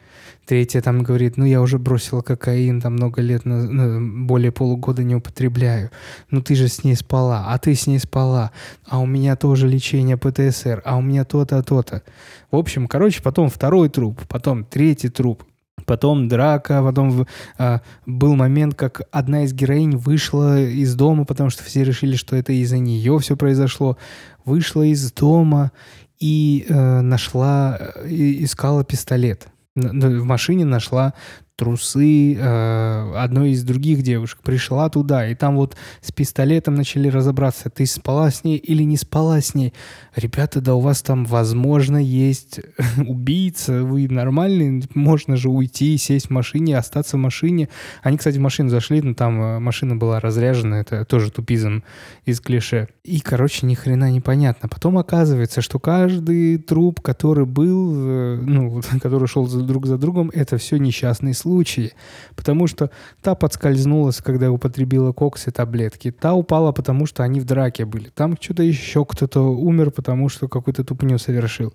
Третья 0.46 0.80
там 0.80 1.02
говорит, 1.02 1.36
ну 1.36 1.44
я 1.44 1.60
уже 1.60 1.78
бросила 1.80 2.22
кокаин, 2.22 2.80
там 2.80 2.92
много 2.92 3.20
лет, 3.20 3.44
на, 3.44 4.00
более 4.00 4.52
полугода 4.52 5.02
не 5.02 5.16
употребляю. 5.16 5.90
Ну 6.30 6.40
ты 6.40 6.54
же 6.54 6.68
с 6.68 6.84
ней 6.84 6.94
спала, 6.94 7.46
а 7.48 7.58
ты 7.58 7.74
с 7.74 7.88
ней 7.88 7.98
спала. 7.98 8.52
А 8.86 9.00
у 9.00 9.06
меня 9.06 9.34
тоже 9.34 9.66
лечение 9.66 10.16
ПТСР, 10.16 10.82
а 10.84 10.96
у 10.96 11.02
меня 11.02 11.24
то-то, 11.24 11.60
то-то. 11.64 12.04
В 12.52 12.56
общем, 12.56 12.86
короче, 12.86 13.20
потом 13.20 13.50
второй 13.50 13.88
труп, 13.88 14.22
потом 14.28 14.64
третий 14.64 15.08
труп. 15.08 15.42
Потом 15.86 16.28
драка, 16.28 16.82
потом 16.82 17.26
а, 17.58 17.80
был 18.04 18.34
момент, 18.34 18.74
как 18.74 19.02
одна 19.10 19.44
из 19.44 19.52
героинь 19.52 19.96
вышла 19.96 20.60
из 20.60 20.94
дома, 20.94 21.24
потому 21.24 21.48
что 21.50 21.64
все 21.64 21.84
решили, 21.84 22.16
что 22.16 22.36
это 22.36 22.52
из-за 22.52 22.78
нее 22.78 23.18
все 23.20 23.36
произошло. 23.36 23.96
Вышла 24.44 24.82
из 24.82 25.12
дома 25.12 25.72
и 26.18 26.66
э, 26.68 27.00
нашла, 27.00 27.78
э, 27.78 28.08
искала 28.08 28.84
пистолет. 28.84 29.48
В 29.74 30.24
машине 30.24 30.64
нашла 30.64 31.12
трусы 31.56 32.34
э, 32.34 33.12
одной 33.16 33.52
из 33.52 33.64
других 33.64 34.02
девушек. 34.02 34.40
Пришла 34.42 34.88
туда, 34.90 35.26
и 35.26 35.34
там 35.34 35.56
вот 35.56 35.74
с 36.02 36.12
пистолетом 36.12 36.74
начали 36.74 37.08
разобраться, 37.08 37.70
ты 37.70 37.86
спала 37.86 38.30
с 38.30 38.44
ней 38.44 38.58
или 38.58 38.82
не 38.82 38.98
спала 38.98 39.40
с 39.40 39.54
ней. 39.54 39.72
Ребята, 40.14 40.60
да 40.60 40.74
у 40.74 40.80
вас 40.80 41.02
там, 41.02 41.24
возможно, 41.24 41.96
есть 41.96 42.60
убийца, 42.98 43.82
вы 43.82 44.06
нормальный, 44.08 44.84
можно 44.94 45.36
же 45.36 45.48
уйти, 45.48 45.96
сесть 45.96 46.26
в 46.26 46.30
машине, 46.30 46.76
остаться 46.76 47.16
в 47.16 47.20
машине. 47.20 47.70
Они, 48.02 48.18
кстати, 48.18 48.36
в 48.36 48.42
машину 48.42 48.68
зашли, 48.68 49.00
но 49.00 49.14
там 49.14 49.40
э, 49.40 49.58
машина 49.58 49.96
была 49.96 50.20
разряжена, 50.20 50.80
это 50.80 51.06
тоже 51.06 51.30
тупизм 51.30 51.82
из 52.26 52.40
клише. 52.40 52.88
И, 53.02 53.20
короче, 53.20 53.66
ни 53.66 53.74
хрена 53.74 54.10
непонятно. 54.10 54.68
Потом 54.68 54.98
оказывается, 54.98 55.62
что 55.62 55.78
каждый 55.78 56.58
труп, 56.58 57.00
который 57.00 57.46
был, 57.46 57.94
э, 57.96 58.40
ну, 58.42 58.82
который 59.00 59.26
шел 59.26 59.46
друг 59.46 59.86
за 59.86 59.96
другом, 59.96 60.30
это 60.34 60.58
все 60.58 60.76
несчастный 60.76 61.32
случай 61.32 61.45
случае, 61.46 61.92
потому 62.34 62.66
что 62.66 62.90
та 63.22 63.34
подскользнулась, 63.34 64.20
когда 64.20 64.50
употребила 64.50 65.12
кокс 65.12 65.46
и 65.46 65.52
таблетки, 65.52 66.10
та 66.10 66.34
упала, 66.34 66.72
потому 66.72 67.06
что 67.06 67.22
они 67.22 67.40
в 67.40 67.44
драке 67.44 67.84
были, 67.84 68.08
там 68.08 68.36
что-то 68.40 68.64
еще 68.64 69.04
кто-то 69.04 69.40
умер, 69.40 69.92
потому 69.92 70.28
что 70.28 70.48
какую-то 70.48 70.82
тупню 70.82 71.18
совершил. 71.18 71.72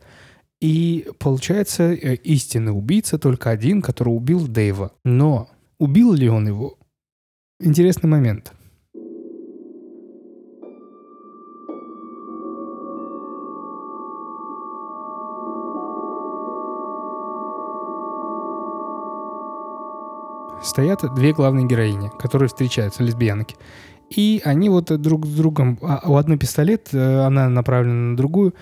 И 0.62 1.08
получается, 1.20 1.84
э, 1.84 2.16
истинный 2.16 2.78
убийца 2.78 3.18
только 3.18 3.50
один, 3.50 3.82
который 3.82 4.10
убил 4.10 4.48
Дэйва. 4.48 4.92
Но 5.06 5.48
убил 5.80 6.14
ли 6.14 6.30
он 6.30 6.48
его? 6.48 6.78
Интересный 7.60 8.10
момент. 8.10 8.54
Стоят 20.72 21.04
две 21.16 21.34
главные 21.34 21.68
героини, 21.68 22.10
которые 22.18 22.48
встречаются, 22.48 23.04
лесбиянки. 23.04 23.56
И 24.10 24.42
они 24.44 24.70
вот 24.70 24.86
друг 25.02 25.26
с 25.26 25.36
другом... 25.36 25.78
А 25.82 26.02
у 26.06 26.16
одной 26.16 26.38
пистолет, 26.38 26.90
э, 26.94 27.20
она 27.20 27.50
направлена 27.50 28.12
на 28.12 28.18
другую. 28.18 28.56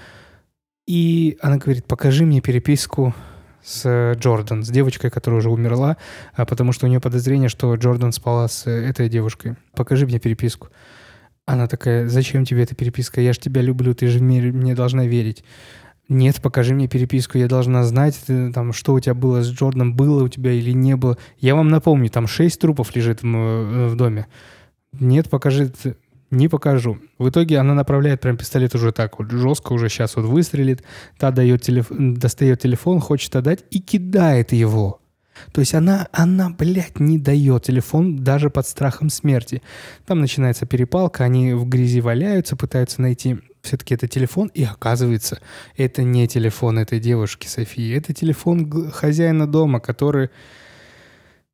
И 0.88 1.38
она 1.42 1.58
говорит, 1.58 1.86
покажи 1.86 2.26
мне 2.26 2.42
переписку 2.42 3.14
с 3.64 4.14
Джордан, 4.16 4.64
с 4.64 4.70
девочкой, 4.70 5.12
которая 5.12 5.40
уже 5.40 5.50
умерла, 5.50 5.98
а 6.34 6.46
потому 6.46 6.72
что 6.72 6.86
у 6.86 6.90
нее 6.90 7.00
подозрение, 7.00 7.50
что 7.50 7.76
Джордан 7.76 8.12
спала 8.12 8.48
с 8.48 8.68
этой 8.68 9.10
девушкой. 9.10 9.56
Покажи 9.76 10.06
мне 10.06 10.20
переписку. 10.20 10.70
Она 11.46 11.68
такая, 11.68 12.08
зачем 12.08 12.46
тебе 12.46 12.64
эта 12.64 12.76
переписка? 12.76 13.22
Я 13.22 13.34
же 13.34 13.40
тебя 13.40 13.62
люблю, 13.62 13.94
ты 13.94 14.08
же 14.08 14.20
мне 14.24 14.76
должна 14.76 15.06
верить. 15.06 15.44
Нет, 16.10 16.42
покажи 16.42 16.74
мне 16.74 16.88
переписку, 16.88 17.38
я 17.38 17.48
должна 17.48 17.84
знать, 17.84 18.20
ты, 18.26 18.52
там, 18.52 18.74
что 18.74 18.94
у 18.94 19.00
тебя 19.00 19.14
было 19.14 19.44
с 19.44 19.48
Джорданом, 19.48 19.96
было 19.96 20.24
у 20.24 20.28
тебя 20.28 20.52
или 20.52 20.72
не 20.72 20.96
было. 20.96 21.20
Я 21.38 21.54
вам 21.54 21.70
напомню, 21.70 22.10
там 22.10 22.26
шесть 22.26 22.60
трупов 22.60 22.96
лежит 22.96 23.22
в, 23.22 23.28
э, 23.28 23.88
в 23.88 23.96
доме. 23.96 24.26
Нет, 24.92 25.30
покажи, 25.30 25.72
не 26.32 26.48
покажу. 26.48 26.98
В 27.20 27.30
итоге 27.30 27.60
она 27.60 27.76
направляет 27.76 28.22
прям 28.22 28.38
пистолет 28.38 28.74
уже 28.74 28.92
так 28.92 29.20
вот 29.20 29.30
жестко, 29.30 29.74
уже 29.74 29.88
сейчас 29.88 30.16
вот 30.16 30.26
выстрелит. 30.26 30.84
Та 31.20 31.30
дает 31.30 31.62
телеф... 31.62 31.88
достает 31.92 32.60
телефон, 32.60 33.00
хочет 33.00 33.36
отдать 33.36 33.64
и 33.70 33.80
кидает 33.80 34.52
его. 34.52 35.00
То 35.54 35.62
есть 35.62 35.76
она, 35.76 36.08
она, 36.12 36.50
блядь, 36.50 37.00
не 37.00 37.20
дает 37.20 37.64
телефон 37.64 38.24
даже 38.24 38.50
под 38.50 38.68
страхом 38.68 39.10
смерти. 39.10 39.62
Там 40.08 40.22
начинается 40.22 40.66
перепалка, 40.66 41.24
они 41.24 41.54
в 41.54 41.68
грязи 41.68 42.02
валяются, 42.02 42.56
пытаются 42.56 43.02
найти 43.02 43.38
все-таки 43.62 43.94
это 43.94 44.08
телефон, 44.08 44.52
и 44.54 44.64
оказывается, 44.64 45.40
это 45.76 46.04
не 46.04 46.28
телефон 46.28 46.80
этой 46.80 47.00
девушки 47.00 47.48
Софии, 47.48 47.96
это 47.96 48.14
телефон 48.14 48.92
хозяина 48.92 49.48
дома, 49.48 49.80
который, 49.80 50.30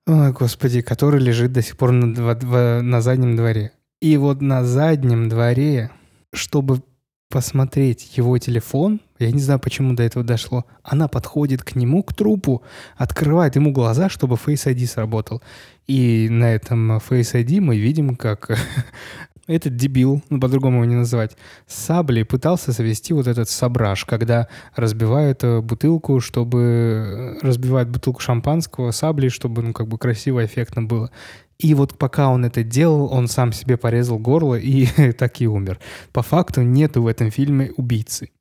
ой, 0.07 0.31
господи, 0.31 0.81
который 0.81 1.19
лежит 1.19 1.51
до 1.51 1.61
сих 1.61 1.77
пор 1.77 1.91
на, 1.91 2.81
на 2.81 3.01
заднем 3.01 3.35
дворе. 3.35 3.71
И 4.01 4.17
вот 4.17 4.41
на 4.41 4.63
заднем 4.63 5.29
дворе, 5.29 5.91
чтобы 6.33 6.81
посмотреть 7.29 8.15
его 8.17 8.37
телефон, 8.37 9.01
я 9.19 9.31
не 9.31 9.39
знаю, 9.39 9.59
почему 9.59 9.93
до 9.93 10.03
этого 10.03 10.23
дошло, 10.23 10.65
она 10.83 11.07
подходит 11.07 11.63
к 11.63 11.75
нему, 11.75 12.03
к 12.03 12.13
трупу, 12.13 12.63
открывает 12.95 13.55
ему 13.55 13.71
глаза, 13.71 14.09
чтобы 14.09 14.35
Face 14.35 14.71
ID 14.71 14.85
сработал. 14.85 15.41
И 15.87 16.27
на 16.29 16.53
этом 16.53 16.97
Face 16.97 17.33
ID 17.33 17.61
мы 17.61 17.77
видим, 17.77 18.15
как 18.15 18.57
этот 19.47 19.75
дебил, 19.75 20.21
ну 20.29 20.39
по-другому 20.39 20.77
его 20.77 20.85
не 20.85 20.95
называть, 20.95 21.37
с 21.67 21.75
саблей 21.75 22.25
пытался 22.25 22.71
завести 22.71 23.13
вот 23.13 23.27
этот 23.27 23.49
сабраж, 23.49 24.05
когда 24.05 24.47
разбивают 24.75 25.43
э, 25.43 25.61
бутылку, 25.61 26.19
чтобы 26.19 27.37
э, 27.41 27.45
разбивать 27.45 27.87
бутылку 27.89 28.21
шампанского 28.21 28.91
саблей, 28.91 29.29
чтобы 29.29 29.61
ну 29.61 29.73
как 29.73 29.87
бы 29.87 29.97
красиво, 29.97 30.43
эффектно 30.43 30.83
было. 30.83 31.11
И 31.57 31.73
вот 31.73 31.97
пока 31.97 32.29
он 32.29 32.45
это 32.45 32.63
делал, 32.63 33.11
он 33.13 33.27
сам 33.27 33.53
себе 33.53 33.77
порезал 33.77 34.19
горло 34.19 34.55
и 34.55 34.87
так 35.13 35.41
и 35.41 35.47
умер. 35.47 35.79
По 36.11 36.21
факту 36.21 36.61
нету 36.61 37.03
в 37.03 37.07
этом 37.07 37.31
фильме 37.31 37.71
убийцы. 37.77 38.31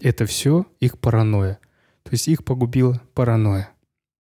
Это 0.00 0.26
все 0.26 0.66
их 0.80 0.98
паранойя. 0.98 1.58
То 2.04 2.10
есть 2.12 2.28
их 2.28 2.44
погубила 2.44 3.00
паранойя. 3.14 3.70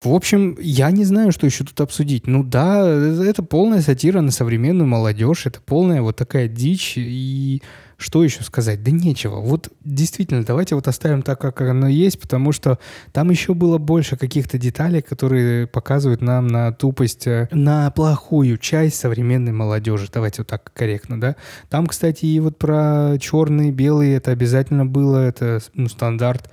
В 0.02 0.14
общем, 0.14 0.56
я 0.58 0.90
не 0.92 1.04
знаю, 1.04 1.30
что 1.30 1.44
еще 1.44 1.62
тут 1.62 1.78
обсудить. 1.82 2.26
Ну 2.26 2.42
да, 2.42 2.88
это 2.88 3.42
полная 3.42 3.82
сатира 3.82 4.22
на 4.22 4.30
современную 4.30 4.88
молодежь, 4.88 5.44
это 5.44 5.60
полная 5.60 6.00
вот 6.00 6.16
такая 6.16 6.48
дичь, 6.48 6.94
и 6.96 7.60
что 7.98 8.24
еще 8.24 8.42
сказать? 8.42 8.82
Да 8.82 8.92
нечего. 8.92 9.40
Вот 9.40 9.68
действительно, 9.84 10.42
давайте 10.42 10.74
вот 10.74 10.88
оставим 10.88 11.20
так, 11.20 11.38
как 11.38 11.60
оно 11.60 11.86
есть, 11.86 12.18
потому 12.18 12.52
что 12.52 12.78
там 13.12 13.28
еще 13.28 13.52
было 13.52 13.76
больше 13.76 14.16
каких-то 14.16 14.56
деталей, 14.56 15.02
которые 15.02 15.66
показывают 15.66 16.22
нам 16.22 16.46
на 16.46 16.72
тупость, 16.72 17.26
э, 17.26 17.48
на 17.52 17.90
плохую 17.90 18.56
часть 18.56 18.98
современной 18.98 19.52
молодежи. 19.52 20.08
Давайте 20.10 20.40
вот 20.40 20.48
так 20.48 20.72
корректно, 20.72 21.20
да? 21.20 21.36
Там, 21.68 21.86
кстати, 21.86 22.24
и 22.24 22.40
вот 22.40 22.56
про 22.56 23.18
черные, 23.20 23.70
белые, 23.70 24.16
это 24.16 24.30
обязательно 24.30 24.86
было, 24.86 25.18
это 25.18 25.60
ну, 25.74 25.90
стандарт. 25.90 26.48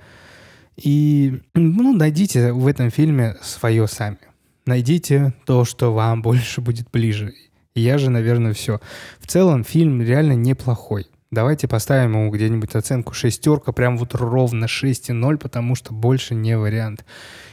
И 0.82 1.40
ну, 1.54 1.92
найдите 1.92 2.52
в 2.52 2.66
этом 2.66 2.90
фильме 2.90 3.36
свое 3.42 3.86
сами. 3.88 4.18
Найдите 4.64 5.32
то, 5.44 5.64
что 5.64 5.92
вам 5.92 6.22
больше 6.22 6.60
будет 6.60 6.90
ближе. 6.90 7.34
Я 7.74 7.98
же, 7.98 8.10
наверное, 8.10 8.52
все. 8.52 8.80
В 9.18 9.26
целом 9.26 9.64
фильм 9.64 10.02
реально 10.02 10.32
неплохой. 10.32 11.06
Давайте 11.30 11.68
поставим 11.68 12.12
ему 12.12 12.30
где-нибудь 12.30 12.74
оценку 12.74 13.12
шестерка, 13.12 13.72
прям 13.72 13.98
вот 13.98 14.14
ровно 14.14 14.64
6,0, 14.64 15.36
потому 15.36 15.74
что 15.74 15.92
больше 15.92 16.34
не 16.34 16.56
вариант. 16.56 17.04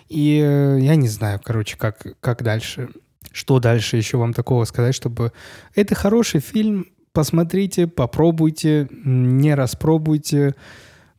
И 0.07 0.39
э, 0.41 0.77
я 0.79 0.95
не 0.95 1.07
знаю, 1.09 1.41
короче, 1.43 1.77
как, 1.77 2.05
как 2.21 2.43
дальше. 2.43 2.89
Что 3.31 3.59
дальше 3.59 3.97
еще 3.97 4.17
вам 4.17 4.33
такого 4.33 4.63
сказать, 4.65 4.95
чтобы... 4.95 5.33
Это 5.73 5.93
хороший 5.93 6.39
фильм, 6.39 6.87
посмотрите, 7.11 7.87
попробуйте, 7.87 8.87
не 8.91 9.55
распробуйте. 9.55 10.55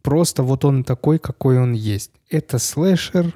Просто 0.06 0.44
вот 0.44 0.64
он 0.64 0.84
такой, 0.84 1.18
какой 1.18 1.58
он 1.58 1.72
есть. 1.72 2.12
Это 2.30 2.60
слэшер, 2.60 3.34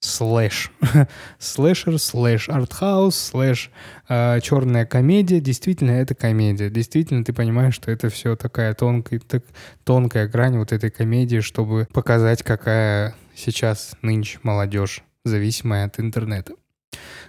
слэш. 0.00 0.72
Слэшер, 1.38 1.98
слэш 1.98 2.48
артхаус, 2.48 3.14
слэш 3.14 3.70
э, 4.08 4.40
черная 4.40 4.86
комедия. 4.86 5.38
Действительно, 5.38 5.90
это 5.90 6.14
комедия. 6.14 6.70
Действительно, 6.70 7.24
ты 7.24 7.34
понимаешь, 7.34 7.74
что 7.74 7.90
это 7.90 8.08
все 8.08 8.36
такая 8.36 8.72
тонкая, 8.72 9.20
так, 9.20 9.44
тонкая 9.84 10.26
грань 10.28 10.56
вот 10.56 10.72
этой 10.72 10.90
комедии, 10.90 11.40
чтобы 11.40 11.86
показать, 11.92 12.42
какая 12.42 13.14
сейчас 13.36 13.94
нынче 14.00 14.38
молодежь, 14.42 15.02
зависимая 15.26 15.84
от 15.84 16.00
интернета. 16.00 16.54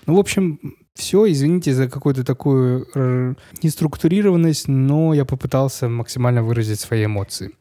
Ну, 0.05 0.15
в 0.15 0.19
общем, 0.19 0.57
все, 0.99 1.31
извините 1.31 1.73
за 1.73 1.89
какую-то 1.89 2.23
такую 2.23 2.87
э, 2.93 3.33
неструктурированность, 3.63 4.67
но 4.67 5.13
я 5.13 5.23
попытался 5.23 5.87
максимально 5.87 6.43
выразить 6.43 6.79
свои 6.79 7.05
эмоции. 7.05 7.55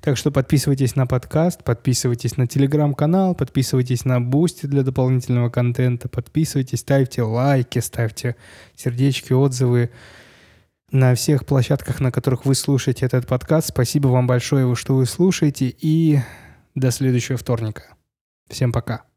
Так 0.00 0.16
что 0.16 0.30
подписывайтесь 0.30 0.94
на 0.94 1.06
подкаст, 1.06 1.64
подписывайтесь 1.64 2.36
на 2.36 2.46
телеграм-канал, 2.46 3.34
подписывайтесь 3.34 4.04
на 4.04 4.20
Бусти 4.20 4.66
для 4.66 4.82
дополнительного 4.82 5.50
контента, 5.50 6.08
подписывайтесь, 6.08 6.80
ставьте 6.80 7.22
лайки, 7.22 7.80
ставьте 7.80 8.36
сердечки, 8.76 9.32
отзывы 9.32 9.90
на 10.92 11.16
всех 11.16 11.44
площадках, 11.46 12.00
на 12.00 12.12
которых 12.12 12.46
вы 12.46 12.54
слушаете 12.54 13.06
этот 13.06 13.26
подкаст. 13.26 13.68
Спасибо 13.68 14.08
вам 14.08 14.28
большое, 14.28 14.72
что 14.76 14.94
вы 14.94 15.06
слушаете, 15.06 15.74
и 15.80 16.20
до 16.76 16.92
следующего 16.92 17.36
вторника. 17.36 17.94
Всем 18.48 18.72
пока. 18.72 19.13